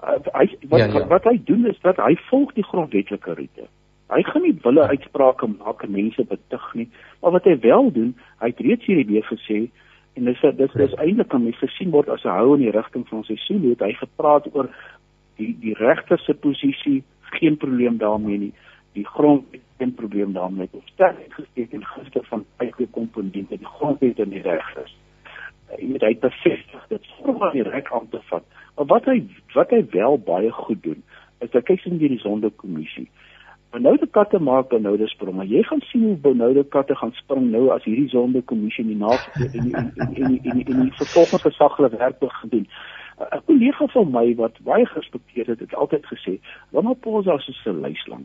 [0.04, 1.06] Hy wat, ja, ja.
[1.06, 3.68] wat hy doen is dat hy volg die grondwetlike roete.
[4.12, 6.88] Hy gaan nie wille uitsprake maak en mense betuig nie,
[7.22, 9.70] maar wat hy wel doen, hy het reeds hierdie gesê
[10.14, 13.08] en dis dis dis eintlik kan mens gesien word as 'n hou in die rigting
[13.08, 14.68] van sy solo het hy gepraat oor
[15.36, 17.02] die die regter se posisie
[17.34, 18.52] geen probleem daarmee nie.
[18.92, 19.44] Die grond
[19.78, 20.68] geen probleem daarmee.
[20.72, 24.96] Nie sterk gesteek en gister van eie komponente die grondwet en die regters.
[25.78, 27.10] Jy weet hy bevestig dit
[27.52, 28.44] die reg aan te vat.
[28.76, 29.18] Maar wat hy
[29.54, 31.02] wat hy wel baie goed doen
[31.40, 33.08] is dat kyk sien die sondekommissie
[33.74, 35.44] Benoude katte maak benoude spronge.
[35.50, 39.48] Jy gaan sien hoe benoude katte gaan spring nou as hierdie sondekommissie die naaf en
[39.50, 42.68] en en en en en die vervolgende gesaglike werk begin doen.
[43.24, 46.38] 'n Kollega van my wat baie gerespekteer het, het altyd gesê,
[46.72, 48.24] "Ramaphosa is 'n luislang."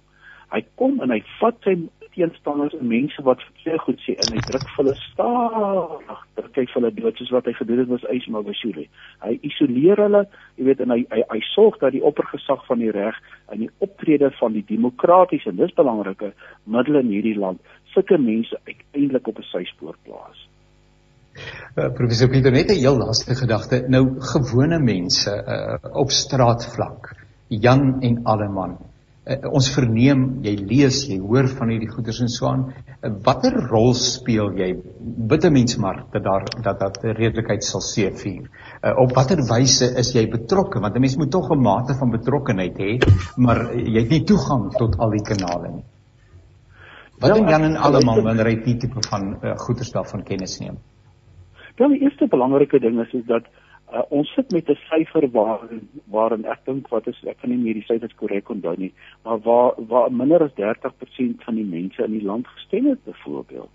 [0.54, 1.76] Hy kom en hy vat sy
[2.16, 6.92] teenstanders en mense wat verkeer goed sê en hy druk hulle stadig druk hy hulle
[6.98, 8.88] dood soos wat hy gedoen het met Ysma Bashiri.
[9.24, 10.24] Hy isoleer hulle,
[10.58, 13.18] jy weet en hy hy, hy sorg dat die oppergesag van die reg
[13.54, 16.34] en die optrede van die demokratiese en dis belangrike
[16.66, 17.62] middele in hierdie land
[17.94, 20.46] sulke mense uiteindelik op 'n syspoor plaas.
[21.78, 23.86] Uh, professor Pieter net 'n heel laaste gedagte.
[23.88, 27.16] Nou gewone mense uh, op straatvlak,
[27.48, 28.89] Jan en Alleman
[29.30, 32.66] uh, ons verneem, jy lees, jy hoor van hierdie goeders en so aan.
[33.00, 34.72] Uh, watter rol speel jy?
[35.32, 38.50] Bitte mens maar dat daar dat dat redelikheid sal seëvier.
[38.82, 40.82] Uh, op watter wyse is jy betrokke?
[40.82, 42.92] Want 'n mens moet tog 'n mate van betrokkenheid hê,
[43.38, 45.86] maar jy het nie toegang tot al die kanale nie.
[47.20, 50.78] Wat doen Jan en almal wanneer hy die tipe van uh, goeders daarvan kennis neem?
[51.76, 53.44] Dan die eerste belangrike ding is is dat
[53.90, 55.62] Uh, ons sit met 'n syfer waar
[56.14, 59.40] waarin ek dink wat is ek kan nie meer die syfers korrek onthou nie, maar
[59.40, 63.70] waar waar minder as 30% van die mense in die land gestem het byvoorbeeld.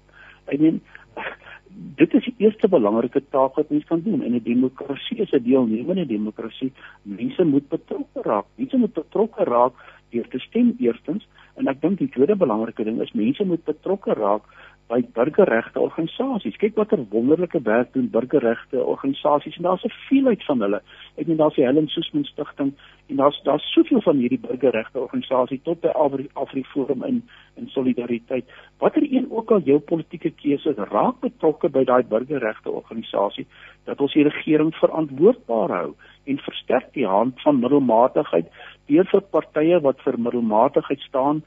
[0.46, 0.80] Ek meen
[2.00, 5.42] dit is die eerste belangrike taak wat mens kan doen in 'n demokrasie is 'n
[5.42, 6.72] deelnemende demokrasie.
[7.02, 8.46] Mense moet betrokke raak.
[8.56, 9.74] Mense moet betrokke raak
[10.10, 11.26] deur te stem eerstens
[11.58, 14.42] en ek dink die tweede belangrike ding is mense moet betrokke raak
[14.88, 16.56] by burgerregte organisasies.
[16.60, 20.80] Kyk watter wonderlike werk doen burgerregte organisasies en daar's 'n veelheid van hulle.
[21.16, 22.72] Ek meen daar's die Helen Suzman Stichting
[23.08, 25.92] en daar's daar's soveel van hierdie burgerregte organisasies tot by
[26.34, 27.22] Afriforum in
[27.56, 28.44] in solidariteit.
[28.78, 33.46] Watter een ook al jou politieke keuse raak betrokke by daai burgerregte organisasie
[33.84, 35.94] dat ons die regering verantwoordbaar hou
[36.24, 38.46] en versterk die hand van middelmatigheid
[38.86, 41.42] deur vir partye wat vir middelmatigheid staan,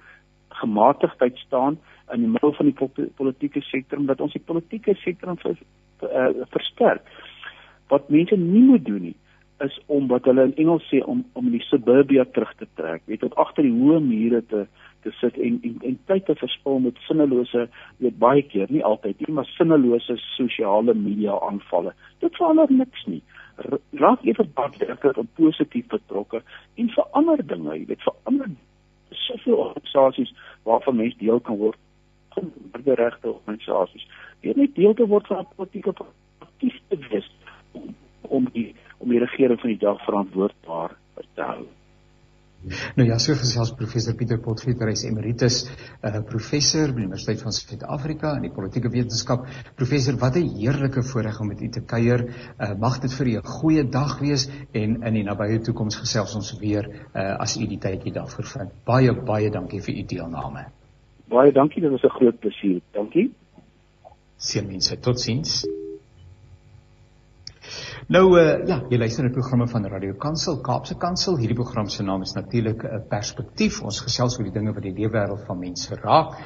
[0.62, 1.80] gematigdheid staan
[2.14, 5.58] in die middel van die politieke sektor omdat ons die politieke sektor vir,
[6.08, 7.08] uh, versterk.
[7.92, 9.16] Wat mense nie moet doen nie
[9.66, 13.24] is om wat hulle in Engels sê om om die suburbia terug te trek, weet
[13.26, 14.66] tot agter die hoë mure te
[15.06, 17.66] te sit en en, en tyd te verspil met sinnelose,
[18.04, 21.94] weet baie keer, nie altyd nie, maar sinnelose sosiale media aanvalle.
[22.22, 23.22] Dit verander niks nie.
[24.02, 26.44] Raak eerder daadwerklik op positief betrokke
[26.78, 28.52] en verander dinge, weet, verander
[29.10, 31.78] soveel organisasies waarvan mense deel kan word
[32.72, 34.08] burgerregte organisasies
[34.42, 35.94] weer net deel te word van 'n politieke
[36.40, 37.32] aktief te wees
[37.72, 40.98] om, om die om die regering van die dag verantwoordbaar
[41.34, 41.66] te hou.
[42.98, 47.56] Nou ja, so gesels professor Pieter Potgieter, hy's emeritus uh, professor by die Universiteit van
[47.56, 49.46] Suid-Afrika in die politieke wetenskap.
[49.78, 52.26] Professor, wat 'n heerlike voorreg om met u te kuier.
[52.60, 56.36] Uh, mag dit vir u 'n goeie dag wees en in die nabye toekoms gesels
[56.36, 58.72] ons weer uh, as u die tydjie daarvoor vind.
[58.86, 60.66] Baie baie dankie vir u deelname.
[61.30, 62.82] Baie dankie, dit was 'n groot plesier.
[62.92, 63.34] Dankie.
[64.38, 65.00] Seënwense.
[65.00, 65.66] Totsiens.
[68.08, 71.36] Nou uh, ja, jy luister na programme van Radio Kansel, Kaapse Kansel.
[71.42, 73.82] Hierdie program se naam is natuurlik 'n uh, perspektief.
[73.84, 76.38] Ons gesels oor die dinge wat die lewe wêreld van mense raak.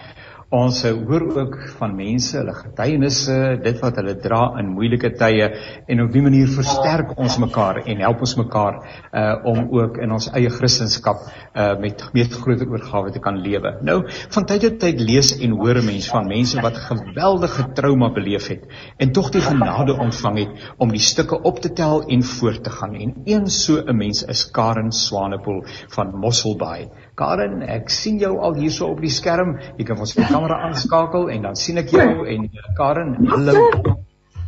[0.52, 5.46] Ons hoor ook van mense, hulle getuienisse, dit wat hulle dra in moeilike tye
[5.88, 8.82] en op 'n manier versterk ons mekaar en help ons mekaar
[9.16, 11.22] uh om ook in ons eie Christendom
[11.56, 13.72] uh met meer groter oorgawe te kan lewe.
[13.82, 14.04] Nou,
[14.36, 18.68] van tyd tot tyd lees en hoor mense van mense wat geweldige trauma beleef het
[18.98, 22.70] en tog die genade ontvang het om die stukke op te tel en voort te
[22.70, 22.96] gaan.
[22.96, 26.90] En een so 'n mens is Karen Swanepoel van Mosselbaai.
[27.22, 29.54] Karen, ek sien jou al hierso op die skerm.
[29.78, 33.66] Jy kan ons kamera aanskakel en dan sien ek jou en eh, Karen, hallo.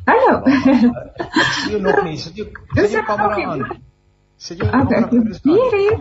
[0.08, 0.40] Hallo.
[0.48, 2.18] Ek sien jou nog nie.
[2.18, 3.62] Sit jou, sit jou kamera aan.
[4.42, 5.30] Sit jou kamera aan.
[5.46, 6.00] Hier hier.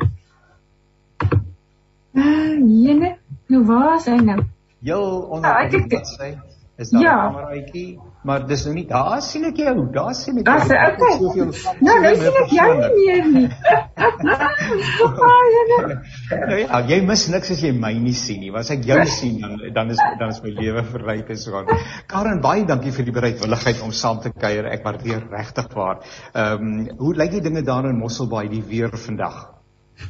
[2.13, 3.13] Ah, jene.
[3.53, 4.41] Nou waar is hy nou?
[4.83, 5.07] Heel
[5.37, 6.33] onder die bladsy.
[6.81, 8.12] Is daar 'n ja.
[8.23, 9.73] Maar dis nou nie daar sien ek jou.
[9.95, 10.45] Daar sien ek.
[10.47, 11.15] Daar's okay.
[11.19, 11.49] Soveel.
[11.83, 13.49] Nou, nou sien ek jou nie meer nie.
[16.53, 18.53] nou ja, jy mis niks as jy my nie sien nie.
[18.55, 21.67] Was ek jou sien dan dan is dan is my lewe verryk en so aan.
[22.11, 24.65] Karen, baie dankie vir die bereidwilligheid om saam te kuier.
[24.71, 25.99] Ek waardeer regtig waar.
[26.33, 29.37] Ehm, um, hoe lyk die dinge daar in Mosselbaai die weer vandag?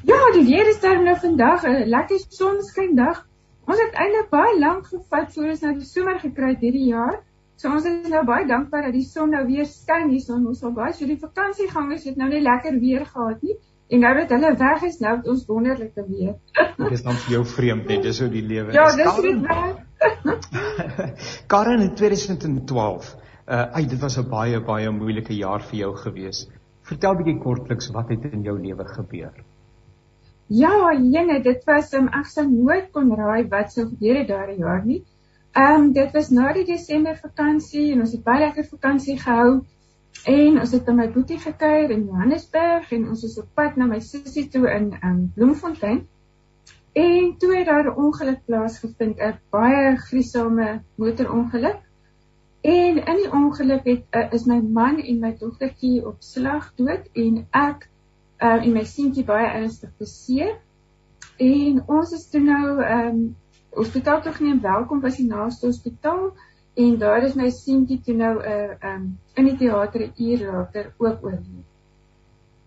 [0.05, 3.27] Ja, die weer is daar nou vandag 'n lekker sonskyn dag.
[3.67, 7.23] Ons het eintlik baie lank gevat voor ons nou die somer gekry het hierdie jaar.
[7.63, 10.65] So ons is nou baie dankbaar dat die son nou weer skyn hier son ons
[10.67, 13.55] al baie so die vakansiegangers het nou net lekker weer gehad nie.
[13.93, 16.33] En nou dat hulle weg is, nou het ons wonderlike weer.
[16.79, 18.97] Dit is dan vir jou vreemd net, dis hoe die lewe ja, is.
[18.99, 19.77] Ja, dis net waar.
[21.53, 23.13] Karen in 2012.
[23.47, 26.49] Uh ai, dit was 'n baie baie moeilike jaar vir jou gewees.
[26.91, 29.35] Vertel bietjie kortliks wat het in jou lewe gebeur?
[30.49, 34.29] Ja, jene, dit was 'n um, ek sou nooit kon raai wat sou gebeur het
[34.29, 35.05] daardie jaar nie.
[35.53, 39.61] Um, dit was na die Desember vakansie en ons het baie lekker vakansie gehou.
[40.25, 43.85] En ons het by my boetie gekuier in Johannesburg en ons is op pad na
[43.91, 46.07] my sussie toe in um, Bloemfontein.
[46.97, 51.81] En toe het daar 'n ongeluk plaasgevind, 'n baie gruisame motorongeluk.
[52.61, 57.09] En in die ongeluk het uh, is my man en my dogtertjie op slag dood
[57.13, 57.89] en ek
[58.41, 60.57] uh, en my seuntjie baie ernstig beseer.
[61.37, 63.37] En ons is toe nou ehm um,
[63.75, 66.33] hospitaal toe geneem, welkom was die naaste hospitaal
[66.75, 70.47] en daar is my seentjie toe nou 'n uh, um, in die teater 'n uur
[70.53, 71.69] later ook oorleef.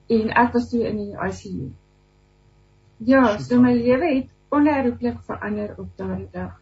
[0.08, 1.72] En ek was toe in die ICU.
[2.98, 6.62] Ja, so my lewe het onherroepelik verander op daardie dag.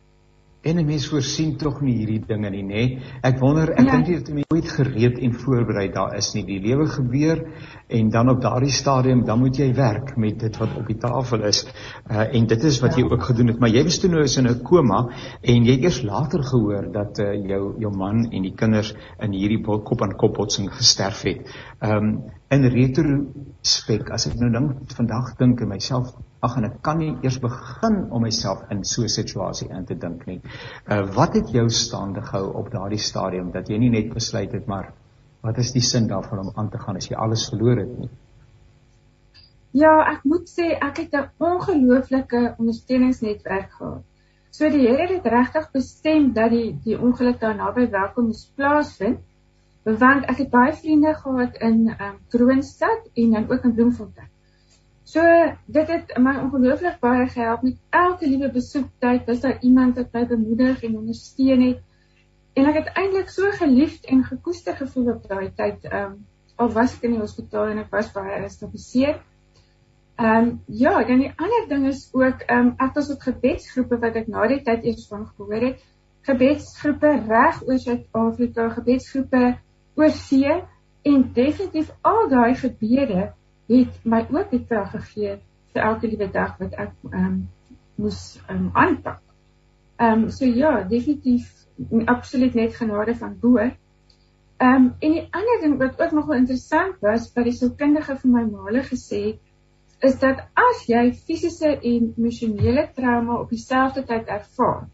[0.63, 2.83] En 'n mens voorsien tog nie hierdie dinge nie, nê?
[3.21, 3.91] Ek wonder, ek ja.
[3.91, 6.45] dink jy het my ooit gereed en voorberei daar is nie.
[6.47, 7.41] Die lewe gebeur
[7.87, 11.43] en dan op daardie stadium dan moet jy werk met dit wat op die tafel
[11.51, 11.65] is.
[12.07, 14.37] Uh en dit is wat jy ook gedoen het, maar jy was toe nou is
[14.37, 15.03] in 'n koma
[15.41, 19.31] en jy het eers later gehoor dat uh jou jou man en die kinders in
[19.35, 21.43] hierdie kop aan kop botsing gesterf het.
[21.81, 26.97] Um in retrospek as ek nou dink vandag dink in myself ag en ek kan
[26.99, 30.41] nie eers begin om myself in so 'n situasie in te dink nie.
[30.87, 34.67] Uh wat het jou staande gehou op daardie stadium dat jy nie net besluit het
[34.67, 34.93] maar
[35.41, 38.09] wat is die sin daarvan om aan te gaan as jy alles verloor het nie?
[39.71, 44.03] Ja, ek moet sê ek het 'n ongelooflike ondersteuningsnetwerk gehad.
[44.51, 49.19] So die Here het regtig bestem dat die die ongeluk daar naby welkom moes plaasvind
[49.83, 54.32] want ek het baie vriende gehad in um, Kroonstad en dan ook in Bloemfontein.
[55.13, 55.21] So
[55.65, 60.23] dit het my ongelooflik baie gehelp met elke liewe besoektyd was daar iemand wat my
[60.27, 61.83] bemoedig en ondersteun het.
[62.57, 65.85] En ek het eintlik so geliefd en gekoester gevoel op daai tyd.
[65.85, 66.15] Ehm um,
[66.55, 69.19] al was ek in die hospitaal en ek was baie gestabiliseer.
[70.15, 70.49] Ehm um,
[70.81, 74.33] ja, en die ander ding is ook ehm um, ek was op gebedsgroepe wat ek
[74.33, 75.85] na die tyd eers van gehoor het.
[76.25, 79.45] Gebedsgroepe reg oor Suid-Afrika, gebedsgroepe
[79.93, 80.57] oor see
[81.05, 83.29] en definitief al daai gebede
[83.67, 85.37] het my ook die krag gegee
[85.73, 87.37] vir elke liewe dag wat ek ehm um,
[87.95, 89.21] moes um, aanpak.
[89.97, 91.67] Ehm um, so ja, definitief
[92.05, 93.57] absoluut net genade van bo.
[93.57, 98.31] Ehm um, en die ander ding wat ook nogal interessant was, wat die sielkundige vir
[98.31, 99.41] my male gesê het,
[100.03, 104.89] is dat as jy fisiese en emosionele trauma op dieselfde tyd ervaar,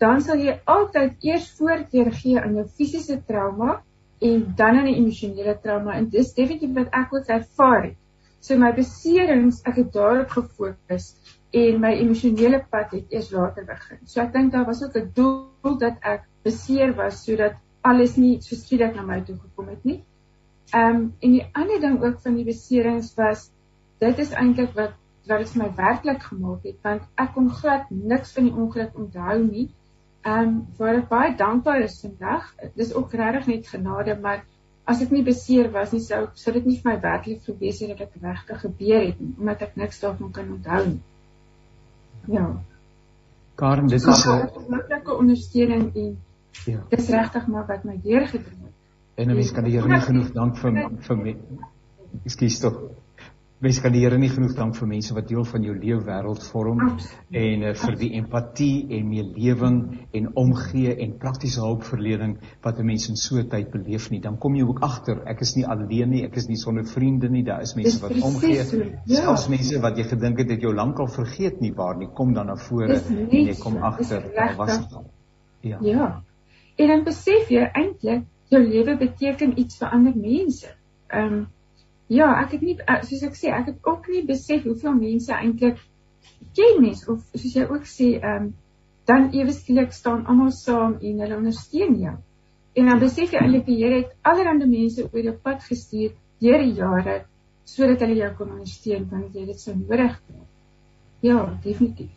[0.00, 3.82] dan sal jy altyd eers voorkeur gee aan jou fisiese trauma
[4.24, 7.98] en dan aan die emosionele trauma en dis definitief wat ek ook ervaar het.
[8.46, 11.06] So my beserings, ek het daarop gefokus
[11.56, 13.98] en my emosionele pad het eers later begin.
[14.06, 18.38] So ek dink daar was ook 'n doel dat ek beseer was sodat alles nie
[18.40, 19.98] so skielik na my toe gekom het nie.
[20.72, 23.50] Ehm um, en die ander ding ook van die beserings was
[23.98, 24.94] dit is eintlik wat
[25.26, 28.94] wat dit vir my werklik gemaak het want ek kon glad niks van die ongeluk
[28.94, 29.68] onthou nie.
[30.22, 32.54] Ehm um, waar ek baie dankbaar is vandag.
[32.62, 34.44] Dit is ook regtig net genade, maar
[34.86, 37.98] as ek nie beseer was nie, sou sou dit nie vir my werklik gewees het
[37.98, 41.00] dat dit regtig gebeur het nie, omdat ek niks daarvan kan onthou nie.
[42.36, 42.46] Ja.
[43.56, 46.18] Karen, dit is 'n wonderlike ondersteuning en
[46.64, 46.84] ja.
[46.90, 48.74] dis regtig maar wat my deurgedring het.
[49.14, 51.36] En 'n mens kan die Here nie genoeg dank vir vir
[52.24, 52.80] Ekskuus tog.
[53.58, 56.42] Mens kan die Here nie genoeg dank vir mense wat deel van jou lewe wêreld
[56.44, 59.78] vorm en uh, vir die empatie en meelewing
[60.18, 62.34] en omgee en praktiese hulpverlening
[62.66, 64.20] wat 'n mens in so 'n tyd beleef nie.
[64.20, 67.30] Dan kom jy ook agter, ek is nie alleen nie, ek is nie sonder vriende
[67.30, 67.42] nie.
[67.44, 68.60] Daar is mense wat omgee.
[69.06, 69.24] Ja.
[69.24, 72.46] Selfs mense wat jy gedink het het jou lankal vergeet nie waar nie, kom dan
[72.46, 75.10] na vore en jy kom agter al was dit al.
[75.60, 75.78] Ja.
[75.80, 76.22] Ja.
[76.76, 80.76] En dan besef jy eintlik jou lewe beteken iets vir ander mense.
[81.08, 81.46] Ehm um,
[82.06, 85.32] Ja, ek het nie eh, soos ek sê, ek het ook nie besef hoeveel mense
[85.34, 85.80] eintlik
[86.54, 88.54] ken mens of soos jy ook sê, ehm um,
[89.06, 92.16] dan ewe skielik staan almal saam en hulle ondersteun jou.
[92.74, 96.64] En dan besef jy eintlik die Here het allerlei mense oor jou pad gestuur deur
[96.64, 97.14] die jare
[97.66, 100.42] sodat hulle jou kon ondersteun wanneer jy dit sou nodig het.
[101.22, 102.10] Ja, definitief.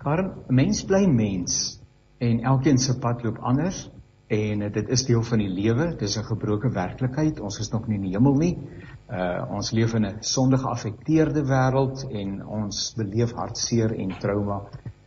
[0.00, 1.80] Karen, mens bly mens
[2.20, 3.86] en elkeen se pad loop anders
[4.26, 5.94] en uh, dit is deel van die lewe.
[5.98, 7.40] Dis 'n gebroke werklikheid.
[7.40, 8.58] Ons is nog nie in die hemel nie.
[9.10, 14.62] Uh ons leef in 'n sondige geaffekteerde wêreld en ons beleef hartseer en trauma.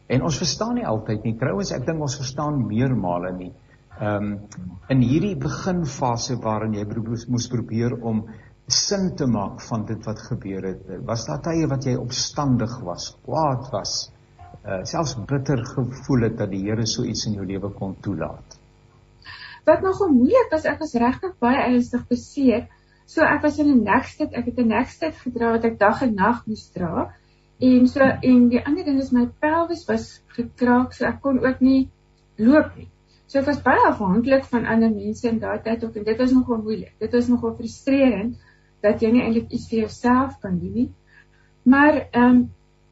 [0.07, 1.37] En ons verstaan nie altyd nie.
[1.37, 3.53] Trouens ek dink ons verstaan meermale nie.
[4.01, 4.39] Um
[4.87, 6.85] in hierdie beginfase waarin jy
[7.27, 8.23] moes probeer om
[8.67, 13.17] sin te maak van dit wat gebeur het was daar tye wat jy opstandig was
[13.25, 14.11] kwaad was
[14.65, 18.48] uh selfs bitter gevoel het dat die Here so iets in jou lewe kon toelaat
[19.65, 22.67] wat nogal moeilik was, ek was regtig baie ernstig beseer.
[23.09, 26.15] So ek was in 'n nekstit, ek het 'n nekstit gedra wat ek dag en
[26.15, 27.13] nag moes dra.
[27.59, 31.59] En so en die ander ding is my pelvis was gekraak, so ek kon ook
[31.61, 31.89] nie
[32.37, 32.87] loop nie.
[33.27, 36.31] So ek was baie afhanklik van ander mense in daai tyd ook en dit was
[36.31, 36.93] nogal moeilik.
[36.99, 38.37] Dit was nogal frustrerend
[38.81, 40.89] dat jy nie eintlik iets vir jouself kan doen nie.
[41.63, 42.39] Maar ehm um,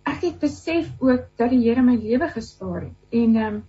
[0.08, 3.00] ek het besef ook dat die Here my lewe gespaar het.
[3.12, 3.64] En ehm um,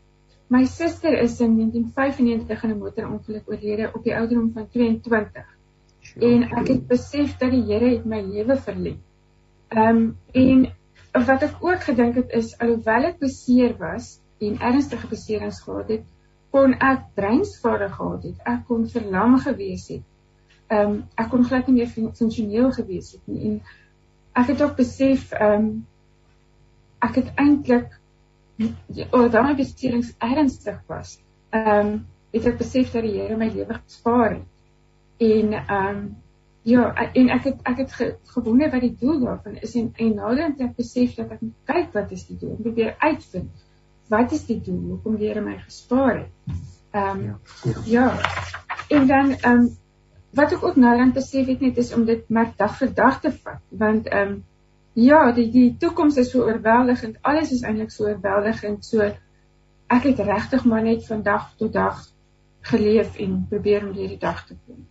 [0.49, 5.45] My suster is in 1995 in 'n motorongeluk oorlede op die ouderdom van 22.
[6.17, 8.99] En ek het besef dat die Here het my lewe verleng.
[9.69, 10.73] Ehm um, en
[11.27, 16.07] wat ek ook gedink het is alhoewel ek beseer was en ernstige beserings gehad het,
[16.51, 18.41] kon ek breinskade gehad het.
[18.45, 20.05] Ek kon verlam gewees het.
[20.69, 23.45] Ehm um, ek kon glad nie meer funksioneel gewees het nie.
[23.51, 23.61] En
[24.33, 25.87] ek het ook besef ehm um,
[27.05, 28.01] ek het eintlik
[29.11, 31.19] of dan my beserings ernstig was,
[31.51, 34.49] ehm um, het ek besef dat die Here my lewe gespaar het.
[35.19, 36.17] En ehm um,
[36.69, 40.15] ja, en ek het ek het ge, gewonder wat die doel daarvan is en en
[40.15, 43.65] nader het ek besef dat ek moet kyk wat is die doel, probeer uitvind
[44.09, 46.57] wat is die doel, hoekom die Here my gespaar het.
[46.97, 48.09] Ehm um, ja, ja.
[48.89, 49.69] En dan ehm um,
[50.37, 53.33] wat ek ook nader besef het net is om dit maar dag vir dag te
[53.33, 54.45] vat, want ehm um,
[54.99, 57.19] Ja, die die toekoms is so oorweldigend.
[57.23, 58.85] Alles is eintlik so oorweldigend.
[58.85, 59.07] So
[59.89, 62.01] ek het regtig maar net van dag tot dag
[62.71, 64.87] geleef en probeer om hierdie dag te kom.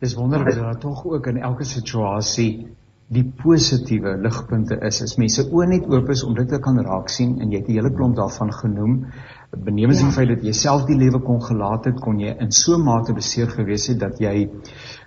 [0.00, 2.70] Dis wonderlik dat daar tog ook in elke situasie
[3.10, 5.02] die positiewe ligpunte is.
[5.02, 7.68] As mense oë net oop is om dit te kan raak sien en jy het
[7.68, 8.94] 'n hele klomp daarvan genoem,
[9.50, 10.06] benemens ja.
[10.06, 12.84] die feit dat jy self die lewe kon gelaat het, kon jy in so 'n
[12.84, 14.48] mate beseer gewees het dat jy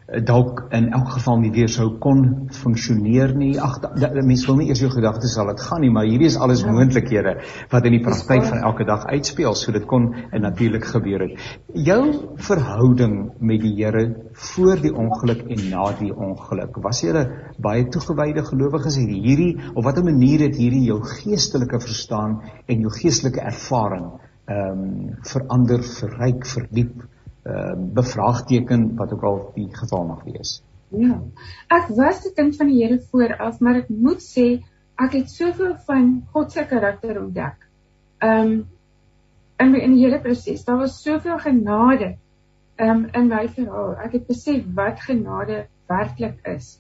[0.08, 3.54] dalk in elk geval nie weer sou kon funksioneer nie.
[3.62, 3.80] Ag
[4.20, 6.72] mense wil nie eers jou gedagtes sal dit gaan nie, maar hierdie is alles ja.
[6.76, 7.36] moontlikhede
[7.72, 11.48] wat in die praktyk van elke dag uitspeel, so dit kon natuurlik gebeur het.
[11.74, 12.02] Jou
[12.50, 14.04] verhouding met die Here
[14.54, 19.58] voor die ongeluk en na die ongeluk, was jy 'n baie toegewyde gelowige is hierdie
[19.74, 24.12] of watter manier het hierdie jou geestelike verstaan en jou geestelike ervaring
[24.46, 27.04] ehm um, verander, verryk, verdiep?
[27.44, 30.62] Uh, bevraagteken wat ook al die geval mag wees.
[30.94, 31.18] Ja.
[31.74, 34.48] Ek was die kind van die Here vooraf, maar ek moet sê
[35.02, 37.66] ek het soveel van God se karakter ontdek.
[38.22, 38.70] Um
[39.62, 42.16] in in die hele proses, daar was soveel genade
[42.78, 43.96] um in my verhaal.
[44.06, 46.78] Ek het besef wat genade werklik is.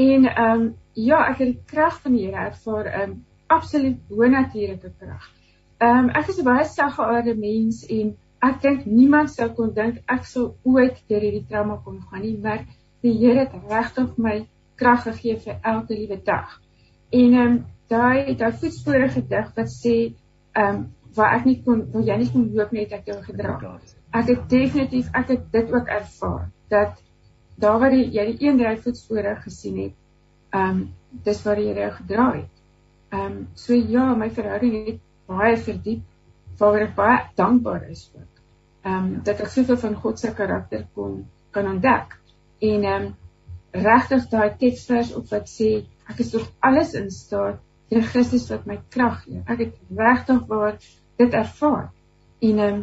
[0.00, 0.64] En um
[0.96, 5.28] ja, ek het die krag van die Here ervaar, um absoluut bonatuurlike krag.
[5.84, 10.24] Um ek is 'n baie saggeaarde mens en ek dink niemand sou kon dink ek
[10.28, 12.64] sou ooit deur hierdie trauma kon gaan nie, maar
[13.04, 14.36] die Here het regtig my
[14.80, 16.56] krag gegee vir elke liewe dag.
[17.12, 17.58] En ehm um,
[17.90, 19.94] daai daai voetspore gedig wat sê
[20.54, 23.56] ehm um, waar ek nie kon waar jy nie kon loop net ek jou gedra.
[24.14, 27.02] Ek het definitief ek het dit ook ervaar dat
[27.60, 29.96] daar waar jy die een drie voetspore gesien het,
[30.54, 30.88] ehm um,
[31.24, 32.54] dis waar jy jou gedra het.
[33.10, 36.02] Ehm um, so ja, my verhouding het baie verdiep
[36.58, 38.29] waaroor ek baie dankbaar is vir
[38.82, 42.16] ehm um, dat ek soveel van God se karakter kon kan ontdek.
[42.58, 43.14] En ehm um,
[43.70, 45.70] regtig daai teksvers op wat sê
[46.10, 47.60] ek is tog alles in staat
[47.90, 49.42] deur Christus wat my krag gee.
[49.46, 50.78] Ek het regtig waar
[51.18, 51.90] dit ervaar.
[52.40, 52.80] En um,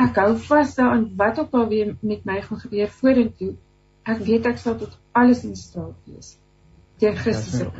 [0.00, 3.54] ek hou vas daaraan wat ook al weer met my gaan gebeur vorentoe.
[4.08, 6.36] Ek weet ek sal tot alles in staat wees.
[7.00, 7.64] Deur Christus.
[7.64, 7.72] Ja,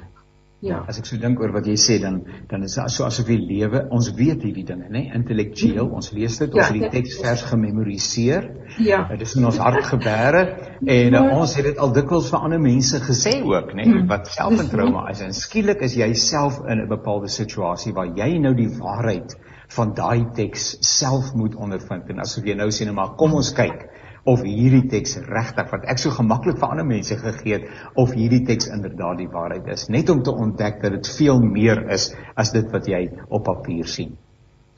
[0.60, 0.82] Ja.
[0.88, 2.18] As ek so dink oor wat jy sê dan
[2.50, 5.94] dan is dit so asof jy lewe, ons weet hierdie dinge, nê, intellektueel, mm.
[5.96, 8.48] ons lees dit, ons ja, het die teksvers gememoriseer.
[8.84, 9.00] Ja.
[9.08, 10.42] Dit is in ons hart gebeere
[10.84, 11.22] en ja.
[11.38, 14.04] ons het dit al dikwels vir ander mense gesê ook, nê, mm.
[14.12, 15.24] wat selfvertroue is.
[15.24, 19.38] En skielik is jy self in 'n bepaalde situasie waar jy nou die waarheid
[19.74, 23.52] van daai teks self moet ondervind en asof jy nou sê nou maar kom ons
[23.54, 23.86] kyk
[24.24, 28.42] of hierdie teks regtig wat ek so gemaklik vir ander mense gegee het of hierdie
[28.46, 32.52] teks inderdaad die waarheid is net om te ontdek dat dit veel meer is as
[32.52, 34.16] dit wat jy op papier sien.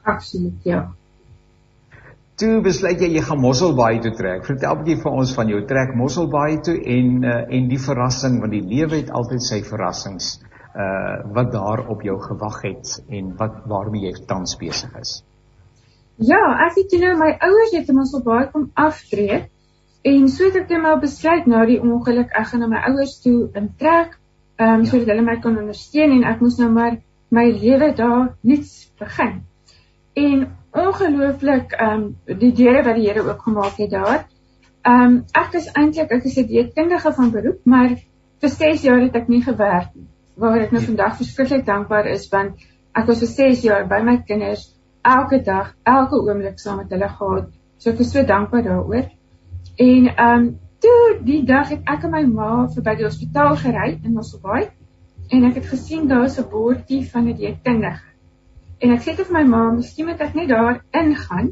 [0.03, 0.91] Absoluut, ja.
[2.41, 4.47] Toe besluit jy jy gaan Mosselbaai toe trek.
[4.47, 8.41] Vertel 'n bietjie vir ons van jou trek Mosselbaai toe en uh, en die verrassing
[8.41, 10.39] want die lewe het altyd sy verrassings
[10.73, 15.23] uh wat daar op jou gewag het en wat waarmee jy tans besig is.
[16.21, 19.47] Ja, ek het nou my ouers het ons op baie kom aftree
[20.03, 23.15] en so het ek net maar besluit na die ongeluk ek gaan na my ouers
[23.23, 24.19] toe intrek,
[24.59, 24.91] ehm um, ja.
[24.91, 26.99] sodat hulle my kan ondersteun en ek moes nou maar
[27.31, 29.41] my lewe daar nuuts begin.
[30.15, 34.27] En ongelooflik ehm um, die deure wat die Here ook gemaak het daar.
[34.83, 37.97] Ehm um, ek is eintlik ek is 'n dieetkundige van beroep, maar
[38.41, 40.09] vir 6 jaar het ek nie gewerk nie.
[40.37, 40.87] Waar ek nou ja.
[40.87, 42.59] vandag verskriklik dankbaar is want
[42.93, 44.72] ek was vir 6 jaar by my kinders
[45.03, 47.49] elke dag, elke oomblik saam met hulle gehad.
[47.79, 49.09] So ek is so dankbaar daaroor.
[49.77, 53.99] En ehm um, toe die dag het ek en my ma verby die hospitaal gery
[54.03, 54.71] in Mosselbaai
[55.31, 58.09] en ek het gesien daar's 'n bordjie van 'n dieetkundige.
[58.83, 61.51] En ek sê vir my ma, miskien moet ek net daar ingaan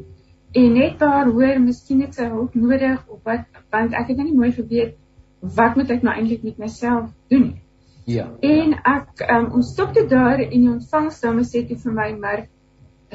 [0.52, 4.26] en net daar hoor miskien het sy hulp nodig of wat want ek het nou
[4.26, 4.96] nie mooi geweet
[5.40, 7.62] wat moet ek nou eintlik met myself doen nie.
[8.04, 8.26] Ja.
[8.40, 12.10] En ek ehm um, ons stop toe daar en die ontvangsdame sê toe vir my
[12.18, 12.48] maar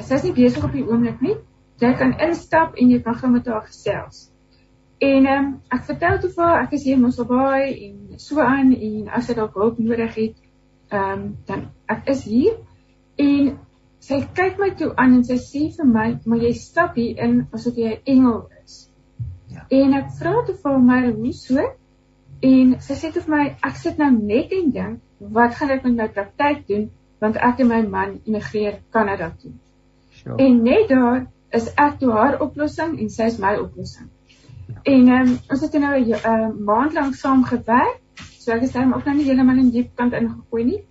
[0.04, 1.36] sy is nie besig op die oomblik nie.
[1.80, 4.26] Jy kan instap en jy kan gou met haar gesels.
[5.04, 8.40] En ehm um, ek vertel toe vir haar ek is hier in Mosselbaai en so
[8.40, 10.36] aan en as sy dalk hulp nodig het,
[10.90, 12.56] ehm um, dan ek is hier.
[13.20, 13.50] En
[14.00, 17.46] sy kyk my toe aan en sy sê vir my, "Maar jy stap hier in
[17.52, 18.90] asof jy 'n engel is."
[19.48, 19.66] Ja.
[19.70, 21.60] En ek vra toe vir my hoe so?
[22.42, 25.84] En sy sê toe vir my, "Ek sit nou net en dink, wat gaan ek
[25.84, 29.52] met my praktyk doen?" want ek en my man immigreer Kanada toe.
[30.26, 30.34] Ja.
[30.36, 34.08] En net daar is ek toe haar oplossing en sy is my oplossing.
[34.66, 34.80] Ja.
[34.82, 38.02] En ehm um, ons het nou 'n uh, maand lank saam gewerk.
[38.38, 40.82] So ek is dan ook nou nie heeltemal in diep kant ingegooi nie.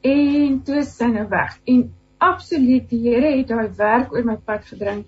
[0.00, 1.58] En toe is sy nou weg.
[1.64, 5.04] En absoluut die Here het daai werk oor my pad gedring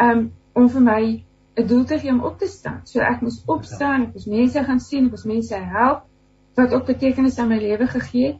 [0.00, 1.24] um om vir my
[1.56, 2.80] 'n doel te gee om op te staan.
[2.84, 6.06] So ek moes opstaan, ek moes mense gaan sien, ek moes mense help
[6.54, 8.38] wat ook betekenis aan my lewe gegee het.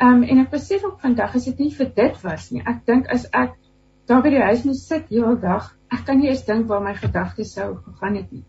[0.00, 2.62] Um en ek besef ook vandag is dit nie vir dit was nie.
[2.66, 3.54] Ek dink as ek
[4.06, 5.72] daar by die huis moet sit heeldag.
[5.92, 8.44] Ek kan nie eens dink waar my gedagtes sou gegaan het nie.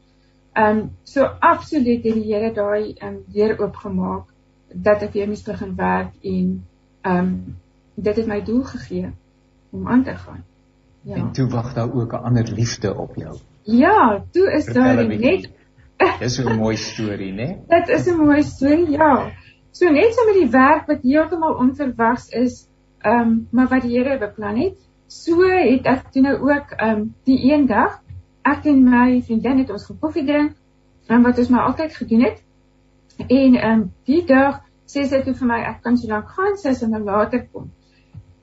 [0.53, 4.33] Ehm um, so absoluut het die Here daai ehm um, weer oopgemaak
[4.73, 6.63] dat ek weer moet begin werk en
[7.01, 7.57] ehm um,
[7.95, 9.11] dit het my doel gegee
[9.69, 10.43] om aan te gaan.
[11.01, 11.15] Ja.
[11.15, 13.37] En toe wag daar ook 'n ander liefde op jou.
[13.61, 15.49] Ja, toe is daar net
[16.19, 17.47] Dis 'n mooi storie, né?
[17.73, 19.31] Dit is 'n mooi storie, ja.
[19.71, 22.67] So net so met die werk wat heeltemal onverwags is,
[22.99, 27.03] ehm um, maar wat die Here beplan het, So het ek toe nou ook um
[27.23, 28.01] die een dag
[28.47, 30.55] ek en my vriendin het ons koffie drink
[31.07, 32.43] en wat ons maar altyd gedoen het.
[33.27, 36.73] En um die dag sê sy toe vir my ek kan so lank gaan sy
[36.75, 37.71] sal nou later kom.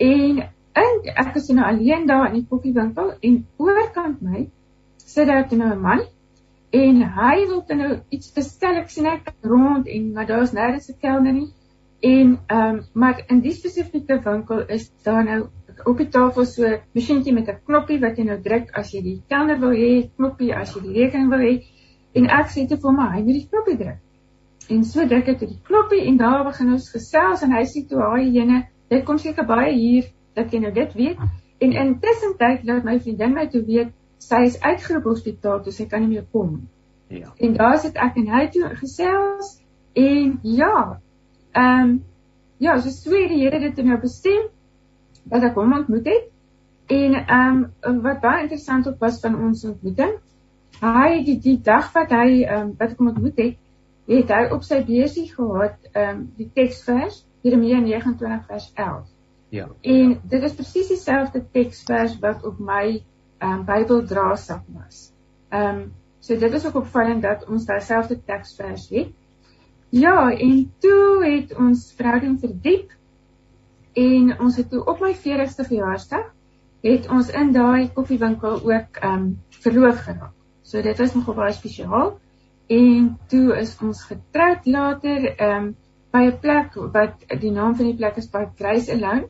[0.00, 0.44] En
[0.74, 0.94] en
[1.24, 4.48] ek is nou alleen daar in die koffiewinkel en oorkant my
[4.98, 6.00] sit daar toe nou 'n man
[6.74, 10.88] en hy wil toe nou iets bestel ek sien ek rond en maar daar's nêrens
[10.88, 11.52] 'n kelner nie.
[12.00, 15.46] En ehm um, maar in die spesifieke winkel is daar nou
[15.84, 19.02] op die tafel so 'n masjienkie met 'n knoppie wat jy nou druk as jy
[19.02, 21.62] die kelner wil hê, knoppie as jy die rekening wil hê.
[22.14, 24.00] En ek sê te vir my, hy moet die knoppie druk.
[24.70, 28.00] En so druk ek die knoppie en daar begin ons gesels en hy sê toe,
[28.00, 30.04] "Haai jene, dit kom seker baie hier
[30.34, 31.18] dat jy nou dit weet."
[31.60, 35.86] En intussen tyd laat my vriendin my toe weet sy is uitgeroep hospitaal, toe sy
[35.86, 37.20] kan nie meer kom nie.
[37.20, 37.32] Ja.
[37.38, 39.60] En daar sit ek en hy toe gesels
[39.92, 41.00] en ja,
[41.52, 42.04] ehm um,
[42.58, 44.48] ja, so sweet die Here dit nou bestem
[45.32, 46.30] wat ek hom ontmoet het.
[46.92, 50.16] En ehm um, wat baie interessant ook was van ons ontmoeting,
[50.80, 53.56] hy die die dag wat hy ehm um, wat ek hom ontmoet het,
[54.10, 59.08] het hy op sy beursie gehad ehm um, die teksvers Jeremia 29 vers 11.
[59.54, 59.68] Ja.
[59.80, 62.86] En dit is presies dieselfde teksvers wat op my
[63.38, 65.10] ehm um, Bybeldraasak was.
[65.48, 69.12] Ehm um, so dit is ook opvallend dat ons dieselfde teksvers het.
[69.88, 72.92] Ja, en toe het ons verhouding verdiep
[73.94, 76.32] En ons het toe op my 40ste verjaarsdag
[76.84, 79.28] het ons in daai koffiewinkel ook ehm um,
[79.64, 80.32] verloof geraak.
[80.62, 82.18] So dit was nogal baie spesiaal.
[82.66, 85.76] En toe is ons getroud later ehm um,
[86.10, 89.28] by 'n plek wat die naam van die plek is by Grace Alone.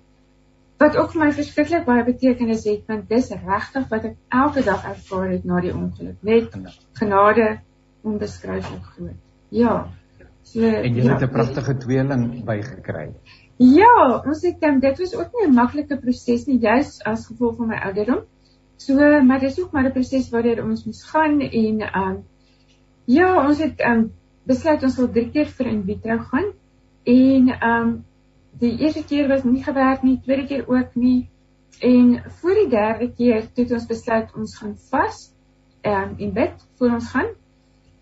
[0.79, 4.85] Wat ook vir my verskriklik baie betekenis het want dis regtig wat ek elke dag
[4.85, 6.17] ervaar het na die ongeluk.
[6.21, 6.57] Net
[6.93, 7.61] genade
[8.03, 9.21] onbeskryflik groot.
[9.49, 9.89] Ja.
[10.43, 13.15] So en jy ja, het 'n pragtige tweeling bygekry.
[13.57, 17.57] Ja, ons het um, dit was ook nie 'n maklike proses nie, juis as gevolg
[17.57, 18.25] van my ouderdom.
[18.77, 22.25] So, maar dis ook maar 'n proses waardeur ons moes gaan en um
[23.05, 24.13] ja, ons het um
[24.45, 26.51] besluit ons wil drie keer vir in vitro gaan
[27.05, 28.05] en um
[28.59, 31.31] die eerste keer was nie gewerk nie, tweede keer ook nie.
[31.81, 35.33] En voor die derde keer het ons besluit ons gaan vas
[35.83, 37.31] um in bed voor ons gaan.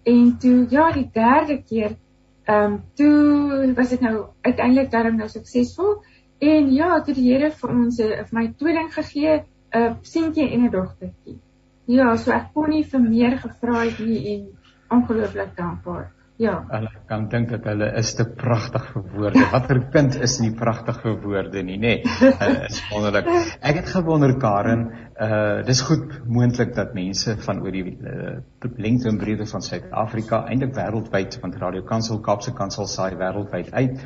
[0.02, 1.96] En toe ja, die derde keer
[2.44, 6.02] Ehm um, toe was dit nou uiteindelik daarom nou suksesvol
[6.38, 9.36] en ja, toe die Here vir ons uh, vir my tweeling gegee,
[9.72, 11.38] 'n uh, seentjie en 'n dogtertjie.
[11.86, 14.42] Ja, so ek kon nie vir meer gevra het nie en
[14.90, 16.10] ongelooflik dankbaar.
[16.42, 16.56] Ja.
[16.72, 19.42] Hulle kan dink dat hulle is te pragtig vir woorde.
[19.52, 21.92] Watter kind is nie pragtig vir woorde nie, nê?
[22.02, 23.28] Nee, is wonderlik.
[23.60, 24.82] Ek het gewonder Karen,
[25.22, 28.34] uh dis goed moontlik dat mense van oor die uh,
[28.74, 34.02] lengte en breedte van Suid-Afrika, eintlik wêreldwyd, want Radio Kansel Kaapse Kansel saai wêreldwyd uit.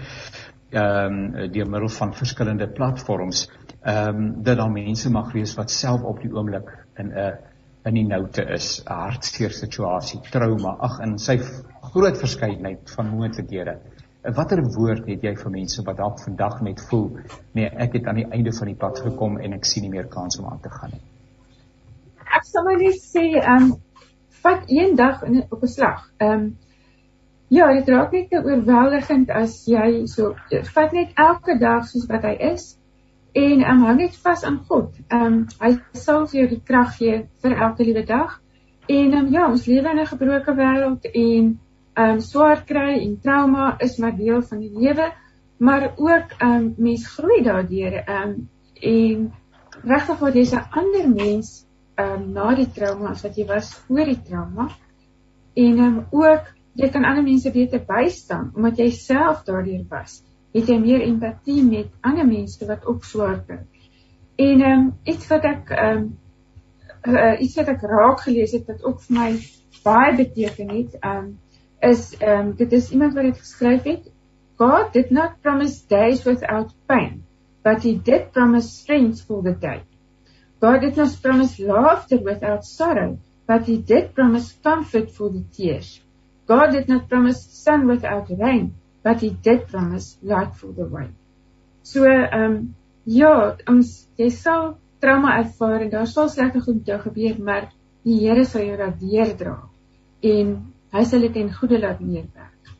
[0.77, 3.47] Ehm um, deur middel van verskillende platforms,
[3.81, 6.69] ehm um, dat daar mense mag wees wat self op die oomblik
[7.01, 7.35] in 'n uh,
[7.87, 11.37] in die noute is, 'n hartseer situasie, trauma, ag in sy
[11.93, 13.77] groot verskeidenheid van moontlikhede.
[14.37, 17.11] Watter woord het jy vir mense wat dalk vandag net voel,
[17.55, 20.09] nee, ek het aan die einde van die pad gekom en ek sien nie meer
[20.11, 21.03] kans om aan te gaan nie.
[22.27, 23.75] Ek sal maar net sê, ehm um,
[24.43, 26.11] vat een dag in op 'n slag.
[26.19, 26.57] Ehm um,
[27.49, 30.35] ja, dit raak net te oorweldigend as jy so
[30.75, 32.77] vat net elke dag soos wat hy is
[33.37, 34.97] en ehm um, hou net vas aan God.
[35.09, 38.41] Ehm um, hy sal vir jou die krag gee vir elke liewe dag.
[38.89, 41.55] En ehm um, ja, ons lewe in 'n gebroke wêreld en
[41.97, 45.13] um swaar kry en trauma is maar deel van die lewe,
[45.59, 48.35] maar ook um mens groei daardeur um
[48.81, 49.33] en
[49.83, 51.67] regtig word jy 'n ander mens
[51.97, 54.69] um na die trauma as wat jy was voor die trauma.
[55.57, 60.23] En um ook jy kan ander mense beter bystaan omdat jy self daardeur was.
[60.57, 63.61] Het jy meer empatie met ander mense wat ook swaar kry.
[64.41, 66.07] En um iets wat ek um
[67.07, 69.31] uh, iets wat ek raak gelees het wat ook vir my
[69.85, 71.35] baie beteken het, um
[71.85, 74.09] is ehm um, dit is iemand wat dit geskryf het.
[74.57, 77.25] God did not promise days without pain,
[77.63, 79.83] but he did promise strength for the day.
[80.61, 86.01] God did not promise laughter without sorrow, but he did promise comfort for the tears.
[86.47, 88.75] God did not promise sun without rain,
[89.07, 91.07] but he did promise light for the way.
[91.83, 92.75] So ehm um,
[93.07, 97.69] ja, ons jy sal trauma ervaar en daar sal slegte goed gebeur, maar
[98.03, 99.57] die Here sal jou daardeur dra.
[100.23, 100.53] En
[100.97, 102.73] hy sal dit in goeie laat neerwerk.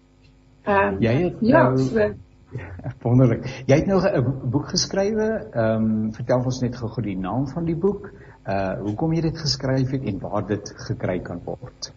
[0.67, 2.11] Ehm um, jy het ja, nou so
[3.07, 3.47] wonderlik.
[3.71, 5.31] Jy het nou 'n boek geskrywe.
[5.55, 8.11] Ehm um, vertel ons net gou-gou die naam van die boek.
[8.47, 11.93] Uh hoekom jy dit geskryf het en waar dit gekry kan word.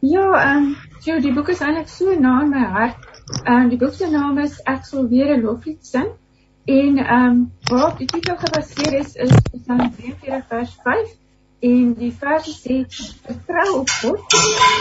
[0.00, 3.09] Ja, ehm um, so die boek is eintlik so na in my hart.
[3.44, 6.10] Ehm um, die boek se naam is Ek sal weer 'n loflied sing.
[6.64, 11.18] En ehm um, waar die titel gebaseer is is Psalm 43 vers 5
[11.60, 12.76] En die vers sê:
[13.24, 14.36] "Vertrou op God.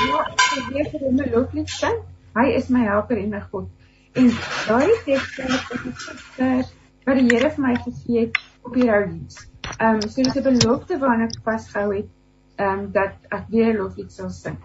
[0.07, 0.19] Ja,
[0.57, 1.97] ek weet vir hom 'n loflied sing.
[2.37, 3.67] Hy is my helper en my God."
[4.15, 4.29] En
[4.67, 5.99] daai teks dat ek
[6.37, 6.69] vers
[7.05, 9.43] wat die Here vir my gegee het op die roudiens.
[9.75, 12.07] Ehm um, so dis 'n belofte waarna ek vasgehou het,
[12.55, 14.57] ehm um, dat ek weer loflied sal sing.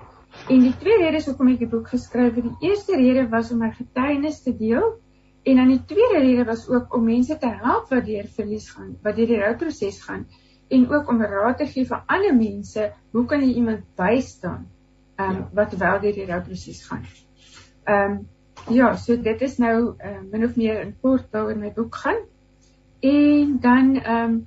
[0.49, 2.45] En die tweede rede is hoekom ek die boek geskryf het.
[2.45, 4.91] Die eerste rede was om my getuienis te deel
[5.45, 8.95] en dan die tweede rede was ook om mense te help wat deur verlies gaan,
[9.05, 10.26] wat deur die rouproses gaan
[10.68, 14.64] en ook om raad te gee vir ander mense, hoe kan jy iemand bystaan
[15.16, 15.49] um ja.
[15.55, 17.05] wat wel deur die rouproses gaan.
[17.85, 18.22] Um
[18.72, 22.22] ja, so dit is nou uh, min of meer in kort waaroor my boek gaan.
[23.01, 24.39] En dan um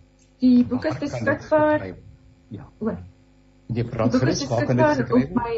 [0.41, 1.93] die boek is beskikbaar.
[2.49, 2.69] Ja.
[2.79, 2.95] O.
[3.67, 5.29] Die praat gerus waar kan dit gekry word?
[5.29, 5.55] Op my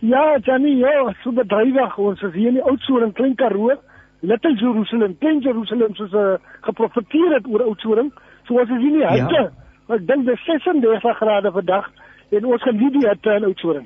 [0.00, 1.98] Ja, Janie, ja, so bedrywig.
[2.00, 3.76] Ons is hier in die Oudtshoorn, Klein Karoo,
[4.24, 8.08] Little Jerusalem, Klein Jerusalem soos uh, geprofeteer het oor Oudtshoorn.
[8.48, 9.42] So ons is hier in die hitte.
[9.52, 9.96] Ja.
[9.98, 11.92] Ek dink dit is 36 grade vandag
[12.32, 13.84] en ons geniet die hitte in Oudtshoorn.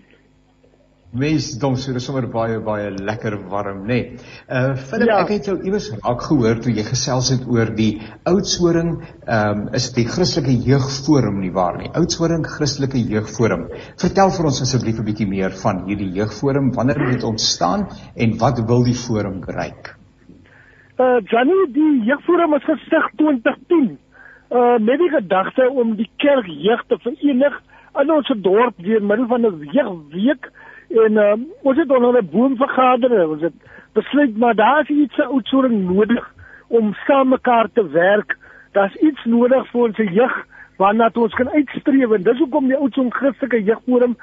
[1.15, 3.99] Mens dom so dis sommer baie baie lekker warm nê.
[4.01, 4.17] Nee.
[4.51, 5.19] Uh Philip, ja.
[5.23, 9.63] ek het jou iewers raak gehoor toe jy gesels het oor die Oudtshoorn ehm um,
[9.79, 11.93] is die Christelike Jeugforum nie waar nie.
[11.95, 13.69] Oudtshoorn Christelike Jeugforum.
[14.03, 17.87] Vertel vir ons asseblief 'n bietjie meer van hierdie Jeugforum, wanneer het dit ontstaan
[18.17, 19.95] en wat wil die forum bereik?
[20.99, 23.99] Uh Janie, die Jeugforum is gestig 2010.
[24.51, 27.63] Uh met die gedagte om die kerk jeug te verenig
[28.03, 30.51] in ons dorp deur middel van 'n jeugweek
[30.89, 31.33] En uh,
[31.63, 33.29] ons het onder 'n boom vergader.
[33.29, 33.55] Ons het
[33.93, 36.35] besluit maar daar is iets oudsoring nodig
[36.69, 38.37] om saam mekaar te werk.
[38.73, 43.15] Daar's iets nodig vir ons jeug waarna ons kan uitstreef en dis hoekom die oudsoring
[43.15, 44.17] Christelike jeugforum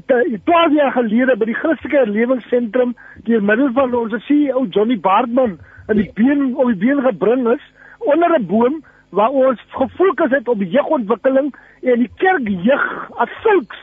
[0.00, 2.94] 12 jaar gelede by die Christelike herlewingsentrum
[3.26, 5.58] deur middel van ons CEO Johnny Baardman
[5.88, 7.64] in die been op die been gebring is
[7.98, 11.52] onder 'n boom waar ons gefokus het op jeugontwikkeling
[11.82, 13.80] en die kerkjeug as sulks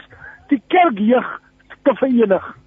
[0.47, 1.41] die kerkjeug
[1.83, 2.57] te verenig.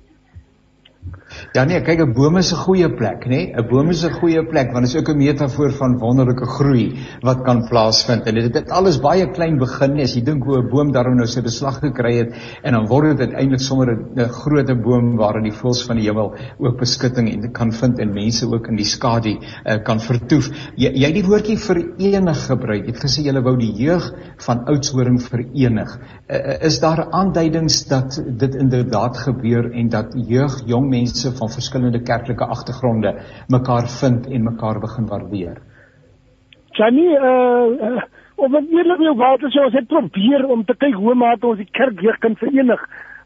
[1.52, 3.28] Ja nee, kyk 'n boom is 'n goeie plek, nê?
[3.28, 3.52] Nee?
[3.56, 6.98] 'n Boom is 'n goeie plek want dit is ook 'n metafoor van wonderlike groei
[7.22, 8.26] wat kan plaasvind.
[8.26, 11.26] En dit het alles baie klein begin as jy dink hoe 'n boom daarom nou
[11.26, 15.52] sy beslag gekry het en dan word dit uiteindelik sommer 'n groot boom waarin die
[15.52, 19.36] voëls van die hemel ook beskutting en kan vind en mense ook in die skadu
[19.38, 20.50] uh, kan vertoef.
[20.76, 22.86] Jy jy het die woordjie verenig gebruik.
[22.86, 24.12] Jy het gesê jy wou die jeug
[24.46, 25.98] van Oudtshoorn verenig.
[26.28, 32.02] Uh, is daar aanduidings dat dit inderdaad gebeur en dat jeug, jong mense van verskillende
[32.02, 33.12] kerklike agtergronde
[33.48, 35.62] mekaar vind en mekaar begin waardeer.
[36.72, 38.02] Janie, uh, uh
[38.42, 41.68] om eerlik wil wat as ons het probeer om te kyk hoe maak ons die
[41.78, 42.80] kerk weer kan verenig.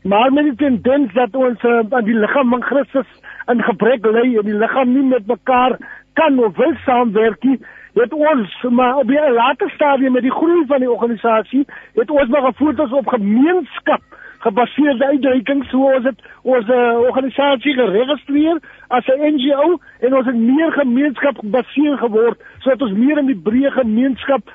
[0.04, 3.08] Maar met die tendens dat ons uh, aan die liggaam van Christus
[3.48, 5.78] in gebrek lê en die liggaam nie met mekaar
[6.20, 7.56] kan of wil saamwerk nie,
[7.96, 12.28] het ons maar op 'n later stadium met die groei van die organisasie, het ons
[12.28, 14.02] maar gefokus op gemeenskap
[14.46, 18.60] gebaseerde uitdrukking so ons het ons uh, organisasie geregistreer
[18.98, 23.42] as 'n NGO en ons het meer gemeenskap gebaseer geword sodat ons meer in die
[23.48, 24.54] breë gemeenskap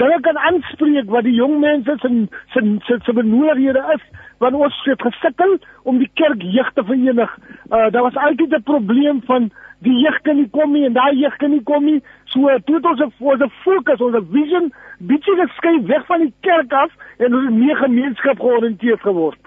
[0.00, 2.08] dinge kan aanspreek wat die jong mense se
[2.52, 4.04] se se se benoodighede is
[4.38, 7.38] want ons het gesukkel om die kerk jeug te verenig.
[7.70, 9.50] Uh daar was altyd 'n probleem van
[9.86, 12.00] die jeug kan nie kom nie en daai jeug kan nie kom nie.
[12.32, 16.20] So toe het ons 'n ons 'n fokus, ons 'n vision bietjie geskei weg van
[16.20, 19.40] die kerk af en ons het meer gemeenskap georiënteerd geword.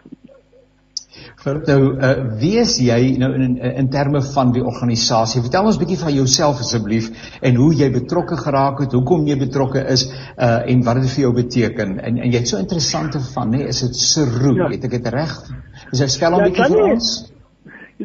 [1.43, 5.43] Vir nou uh, wie is jy nou in in, in terme van die organisasie?
[5.45, 7.09] Vertel ons bietjie van jouself asseblief
[7.41, 10.07] en hoe jy betrokke geraak het, hoekom jy betrokke is
[10.37, 11.99] uh en wat dit vir jou beteken.
[11.99, 14.71] En en jy het so interessante van, nê, is dit Seroe, ja.
[14.73, 15.37] het ek dit reg?
[15.91, 17.13] Is jy spel hom ja, bietjie vir ons?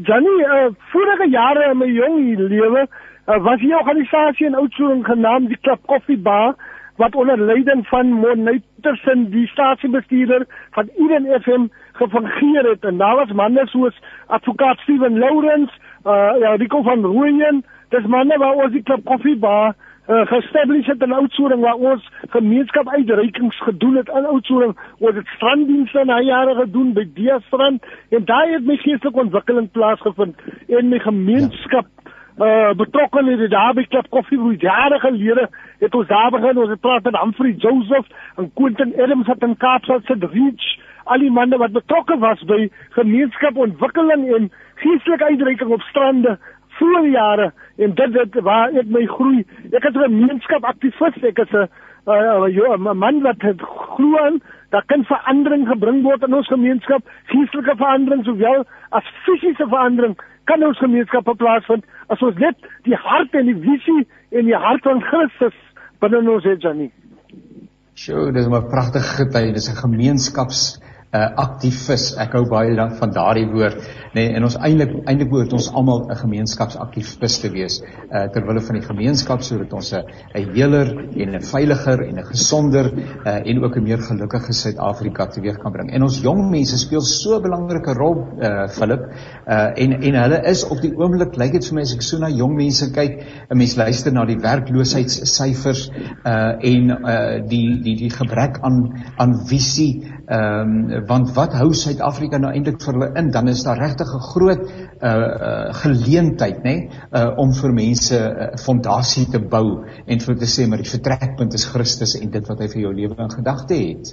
[0.02, 5.48] Janie, uh, vorige jare in my jong lewe uh, was die organisasie in Oudtshoorn genaamd
[5.48, 6.54] die Klap Koffie Bar
[6.98, 12.84] wat onder leiding van Monuitersen die stasiebestuurder van Eden FM gefungeer het.
[12.84, 15.72] En daar was manne soos advokaat Steven Lawrence,
[16.04, 19.74] uh, ja, Rico van Rooyen, dis manne wat ons die Klap Koffie Bar
[20.08, 25.26] uh, gestablish het in Oudtshoorn waar ons gemeenskap uitreikings gedoen het in Oudtshoorn ons het
[25.36, 30.88] stranddienste na jare gedoen by die strand en daai het my geestelike ontwikkeling plaasgevind en
[30.88, 31.86] my gemeenskap
[32.38, 35.48] uh betrokke in die Derby Club Coffee Room jare gelede
[35.78, 36.58] het ons daar begin.
[36.58, 38.06] Ons het praat met Humphrey Joseph
[38.36, 40.68] en Quentin Adams het in Kaapstad se reach
[41.04, 44.50] al die manne wat betrokke was by gemeenskapontwikkeling en
[44.82, 46.38] geestelike uitreiking op strande
[46.78, 49.44] voor jare en dit dit waar ek my groei.
[49.72, 51.22] Ek is 'n gemeenskap aktivis.
[51.22, 51.68] Ek is 'n
[52.06, 53.42] 'n man wat
[53.96, 54.38] glo
[54.70, 57.02] dat kan verandering gebring word in ons gemeenskap,
[57.32, 62.56] geestelike verandering sowel as fisiese verandering kan ons gemeenskap plaasvind as ons net
[62.88, 65.56] die hart en die visie en die hart van Christus
[66.00, 66.92] binne ons het, Janie.
[67.98, 70.80] Sjoe, dis 'n pragtige getuie, dis 'n gemeenskaps
[71.12, 72.10] uh, aktivis.
[72.20, 73.78] Ek hou baie dan van daardie woord,
[74.12, 78.44] nê, nee, en ons eintlik eintlik behoort ons almal 'n gemeenskapsaktivis te wees uh, ter
[78.46, 80.04] wille van die gemeenskap sodat ons 'n
[80.34, 85.58] heeler en 'n veiliger en 'n gesonder uh, en ook 'n meer gelukkige Suid-Afrika teweeg
[85.58, 85.92] kan bring.
[85.92, 89.08] En ons jong mense speel so 'n belangrike rol, uh, Philip,
[89.46, 92.18] uh, en en hulle is op die oomblik lyk dit vir my as ek so
[92.18, 95.90] na jong mense kyk, 'n mens luister na die werkloosheidssyfers
[96.24, 101.70] uh, en uh, die die die gebrek aan aan visie ehm um, want wat hou
[101.72, 103.30] Suid-Afrika nou eintlik vir hulle in?
[103.32, 108.12] Dan is daar regtig 'n groot uh, uh geleentheid, nê, nee, uh om vir mense
[108.14, 112.30] 'n uh, fondasie te bou en vir te sê maar die vertrekpunt is Christus en
[112.30, 114.12] dit wat hy vir jou lewe in gedagte het.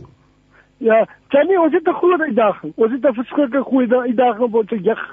[0.80, 2.74] Ja, Jenny, ons het 'n groot uitdaging.
[2.76, 5.04] Ons het 'n verskriklike goeie uitdaging op ons jeug.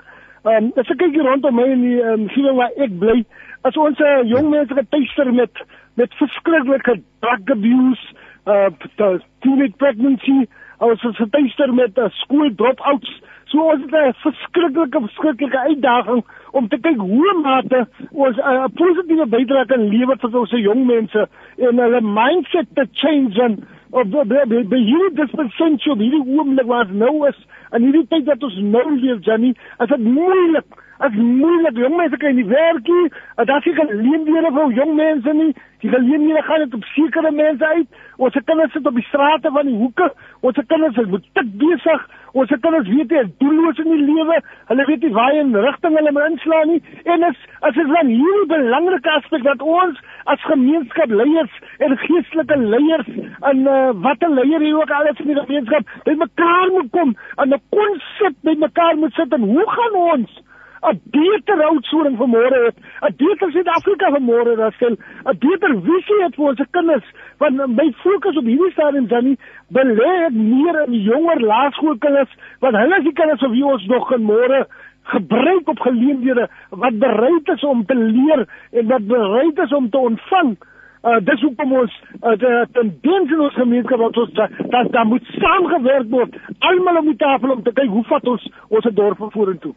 [0.45, 3.25] Ehm um, as ek kyk rondom my in die ehm um, waar ek bly,
[3.63, 5.51] as ons uh, jong mense getuister met
[5.95, 8.15] met verskriklike drug abuse,
[8.47, 10.49] uh teenage pregnancy,
[10.83, 13.13] ons is getuister met 'n uh, skool drop-outs.
[13.51, 18.65] So ons het 'n verskriklike verskriklike uitdaging om te kyk hoe mate ons 'n uh,
[18.75, 21.29] positiewe bydrae kan lewer vir ons jong mense
[21.59, 26.91] en hulle mindset te change en of the the the hierdie dispensation hierdie oomblik wat
[26.91, 27.39] nou is
[27.71, 32.17] en hierdie tyd dat ons nou leef Jenny as dit moeilik as moeilik jong mense
[32.23, 33.11] kan nie werk nie
[33.49, 37.67] daar is geen leendiere vir jong mense nie die geleenthede gaan net op sekere mense
[37.67, 37.87] uit.
[38.17, 40.13] Ons kinders sit op die strate van die hoeke
[40.47, 42.05] ons kinders is moet tik besig
[42.39, 44.39] ons kinders weet nie doelloos in die lewe
[44.71, 46.83] hulle weet nie waar in rigting hulle moet inslaan nie.
[47.15, 49.99] En is as is dan hier 'n belangrike aspek dat ons
[50.35, 53.11] as gemeenskap leiers en geestelike leiers
[53.51, 57.17] en uh, wat 'n leier hier ook alles in die gemeenskap by mekaar moet kom
[57.37, 60.43] en 'n konsep by mekaar moet sit en hoe gaan ons
[60.83, 62.77] 'n beter oudsoring vir môre het,
[63.09, 67.09] 'n beter Suid-Afrika vir môre het, 'n beter visie het vir ons kinders.
[67.39, 69.39] Want my fokus op hierdie stadium dan nie
[69.71, 74.25] belê ek meer in jonger laerskoolkinders, want hulle is die kinders wie ons nog in
[74.25, 74.67] môre
[75.03, 79.99] gebruik op geleenthede wat bereid is om te leer en wat bereid is om te
[79.99, 80.57] ontvang.
[81.03, 86.11] Uh, dis hoekom ons uh, tendens in ons gemeenskap wat ons dat daar moet saamgewerk
[86.11, 89.75] word almal die tafel om te kyk hoe vat ons ons dorp vorentoe.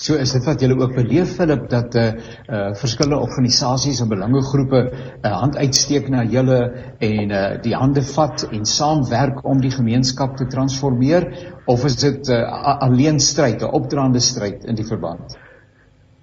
[0.00, 2.12] So is dit wat julle ook beleef Philip dat eh uh,
[2.48, 6.60] uh, verskillende organisasies en belangegroepe 'n uh, hand uitsteek na julle
[6.98, 11.28] en eh uh, die hande vat en saamwerk om die gemeenskap te transformeer
[11.66, 15.36] of is dit 'n uh, alleen stryd, 'n opdraande stryd in die verband?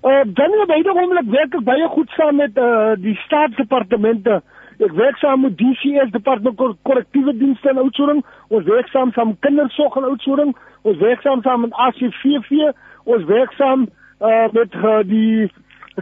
[0.01, 4.41] Eh dan nou beide oomblik werk ek baie goed saam met eh uh, die staatsdepartemente.
[4.79, 8.25] Ek werk saam met DCS departement korrektiewe dienste en oudsoring.
[8.47, 10.55] Ons werk saam saam kindersorg en oudsoring.
[10.81, 12.73] Ons werk saam saam met ACVV
[13.07, 15.47] ons werksaam uh, met uh, die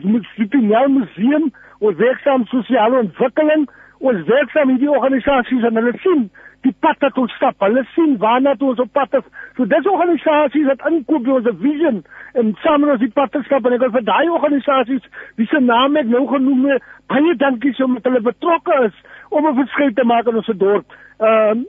[0.03, 3.67] Museum Museum, ons werksaam sosiale ontwikkeling,
[4.03, 6.27] ons werksaam hierdie organisasies en hulle sien
[6.65, 7.61] die pad wat ons stap.
[7.61, 9.25] Hulle sien waarna toe ons op pad is.
[9.57, 12.01] So dis organisasies wat inkoop by ons vision
[12.33, 15.05] en saam met ons die pad stap en ek wil vir daai organisasies
[15.39, 18.97] wie se naam ek nou genoem het, baie dankie so met hulle betrokke is
[19.29, 20.85] om 'n verskil te maak in ons dorp.
[21.19, 21.63] Ehm uh,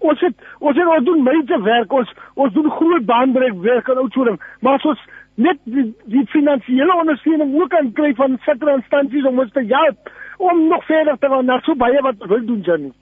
[0.00, 1.92] ons het ons het ons doen baie werk.
[1.92, 5.02] Ons ons doen groot baanbreek werk aan oudsoring, maar as ons
[5.34, 10.12] net die, die finansiële ondersteuning ook kan kry van sekere instansies om ons te help
[10.38, 12.92] om nog verder te gaan na so baie wat wil doen Jenny.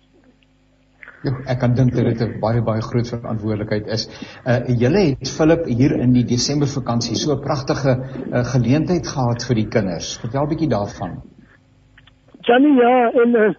[1.20, 4.06] Ja, ek kan dink dit 'n baie baie groot verantwoordelikheid is.
[4.46, 9.44] Uh julle het Philip hier in die Desember vakansie so 'n pragtige uh, geleentheid gehad
[9.44, 10.16] vir die kinders.
[10.22, 11.20] Vertel 'n bietjie daarvan.
[12.40, 13.50] Jenny, ja, en uh,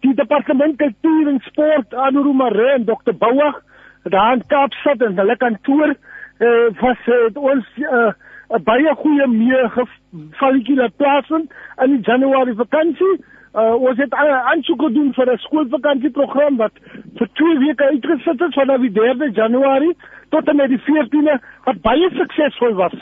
[0.00, 3.14] die departement kultuur en sport Anuru Mare en Dr.
[3.18, 3.62] Bouwer
[4.02, 5.94] daar in Kaapstad en hulle kantoor
[6.38, 11.52] uh, was uh, ons 'n uh, baie goeie mee gevalletjie laat plaasvind
[11.84, 13.14] in die Januarie vakansie.
[13.54, 16.72] Uh, ons het al aansoek gedoen vir 'n skoolvakantieprogram wat
[17.18, 19.96] vir 2 weke uitgesit is vanaf die 3de Januarie
[20.28, 22.96] tot en met die 14de wat baie suksesvol was.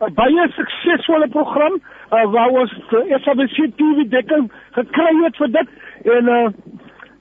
[0.00, 1.74] 'n Baie suksesvolle program
[2.12, 5.68] uh, waar ons SABC TV dekking gekry het vir dit
[6.04, 6.46] En uh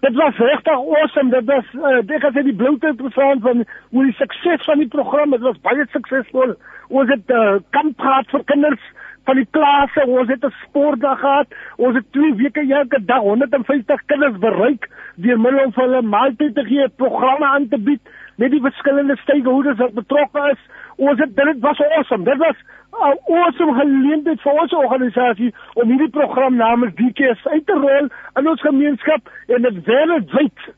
[0.04, 1.30] dit was regtig awesome.
[1.30, 5.32] Dit was uh, ek het die bloute verstaan van hoe die sukses van die program,
[5.32, 6.52] dit was baie suksesvol.
[6.92, 8.84] Ons het uh, kamp gehad vir kinders
[9.24, 11.56] van die klasse, ons het 'n sportdag gehad.
[11.78, 16.66] Ons het 2 weke elke dag 150 kinders bereik deur middel van hulle maaltyd te
[16.68, 18.02] gee, programme aan te bied
[18.36, 20.60] met die verskillende stakeholders wat betrokke is.
[20.98, 22.24] Ons het dit was awesome.
[22.24, 22.56] Dit was
[22.92, 28.08] 'n awesome geleentheid vir ons organisasie om hierdie program namens DKS uit te rol
[28.40, 30.74] in ons gemeenskap en dit wêreldwyd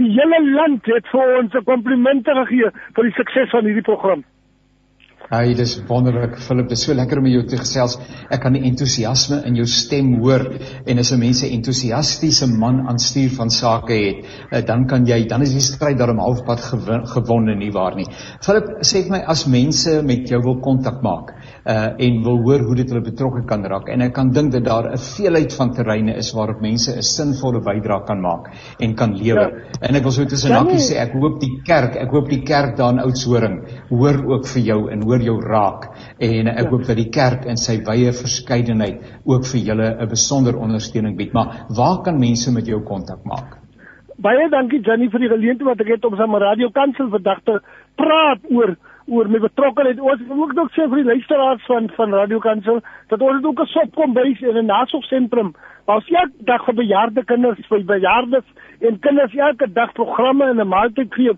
[0.00, 4.24] Die hele land het vir ons 'n komplimente gegee vir die sukses van hierdie program.
[5.30, 7.92] Hy dis wonderlik Philip, dit is so lekker om jou te gesels.
[8.34, 10.42] Ek kan die entoesiasme in jou stem hoor
[10.90, 15.06] en as 'n mens 'n entoesiastiese man aan stuur van sake het, eh, dan kan
[15.06, 16.60] jy dan is die stryd daarom halfpad
[17.14, 18.06] gewonne nie waar nie.
[18.42, 21.30] Philip, sê vir my as mense met jou wil kontak maak
[21.66, 24.64] uh en wil hoor hoe dit hulle betrokke kan raak en ek kan dink dat
[24.64, 29.14] daar 'n veelheid van terreine is waarop mense 'n sinvolle bydrae kan maak en kan
[29.16, 29.40] lewe.
[29.40, 29.88] Ja.
[29.88, 32.76] En ek wil so tussen hakkies sê ek hoop die kerk, ek hoop die kerk
[32.76, 35.88] daar in Oudtshoorn hoor ook vir jou en hoor jou raak
[36.18, 36.70] en ek ja.
[36.70, 41.32] hoop dat die kerk in sy wye verskeidenheid ook vir julle 'n besonder ondersteuning bied.
[41.32, 43.60] Maar waar kan mense met jou kontak maak?
[44.20, 47.38] Baie dankie Jenny vir die geleentheid wat ek het om saam met Radio Kansel vandag
[47.44, 47.60] te
[47.96, 48.76] praat oor
[49.10, 50.00] oor my betrokkeheid.
[50.00, 52.80] Ons ook nog sê vir die luisteraars van van Radio Kansel
[53.12, 55.54] dat ons ook 'n sop kom by in 'n nasorgsentrum.
[55.86, 58.46] Ons elke dag vir bejaarde kinders, vir bejaardes
[58.80, 61.34] en kinders elke dag programme en 'n maaltyd gee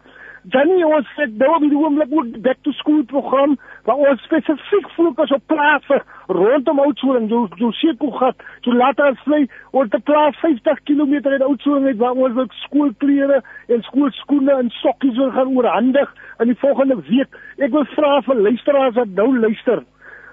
[0.51, 3.53] Danny ons het nou op die oomblik ook back to school program
[3.87, 9.45] waar ons spesifiek fokus op plase rondom Oudtshoorn, so so sekelgat, so later as vlei
[9.71, 13.39] oor te plaas 50 km uit Oudtshoorn het waar ons ook skoolklere
[13.69, 16.11] en skoolskoene en sokkies wil gaan oorhandig
[16.43, 17.39] in die volgende week.
[17.63, 19.85] Ek wil vra vir luisteraars wat nou luister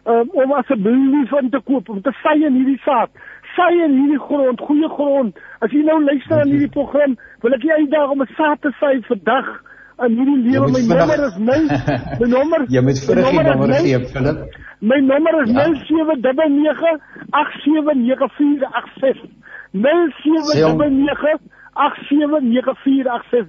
[0.10, 3.14] um, om asseblief in te koop om te saai in hierdie saad
[3.54, 5.38] saai in hierdie grond, goeie grond.
[5.66, 8.72] As jy nou luister aan hierdie program, wil ek jou uitdaag om 'n saad te
[8.80, 9.50] saai vandag
[10.06, 10.68] in hierdie lewe.
[10.72, 11.60] My nommer is my
[12.20, 14.38] my nommer jy moet vir die nommer gee Philip.
[14.82, 15.56] my nommer is ja.
[15.80, 15.84] 0799879486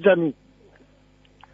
[0.04, 0.32] Jenny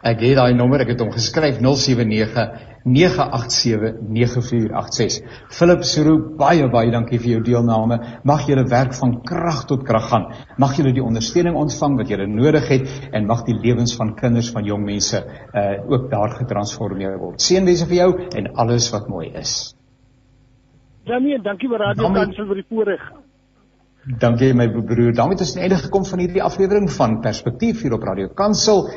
[0.05, 5.21] Ek het daai nommer, ek het hom geskryf 079 0891879486.
[5.49, 7.99] Philip Suru, baie baie dankie vir jou deelname.
[8.23, 10.25] Mag julle werk van krag tot krag gaan.
[10.57, 14.49] Mag julle die ondersteuning ontvang wat julle nodig het en mag die lewens van kinders
[14.55, 15.17] van jong mense
[15.53, 17.41] uh ook daar getransformeer word.
[17.41, 19.75] Seënwense vir jou en alles wat mooi is.
[21.07, 23.01] Jamie, dankie vir Radio Kansel vir die voorreg.
[24.07, 25.11] Dankie my broer.
[25.13, 28.27] daarmee het ons aan die einde gekom van hierdie aflewering van Perspektief hier op Radio
[28.27, 28.87] Kansel.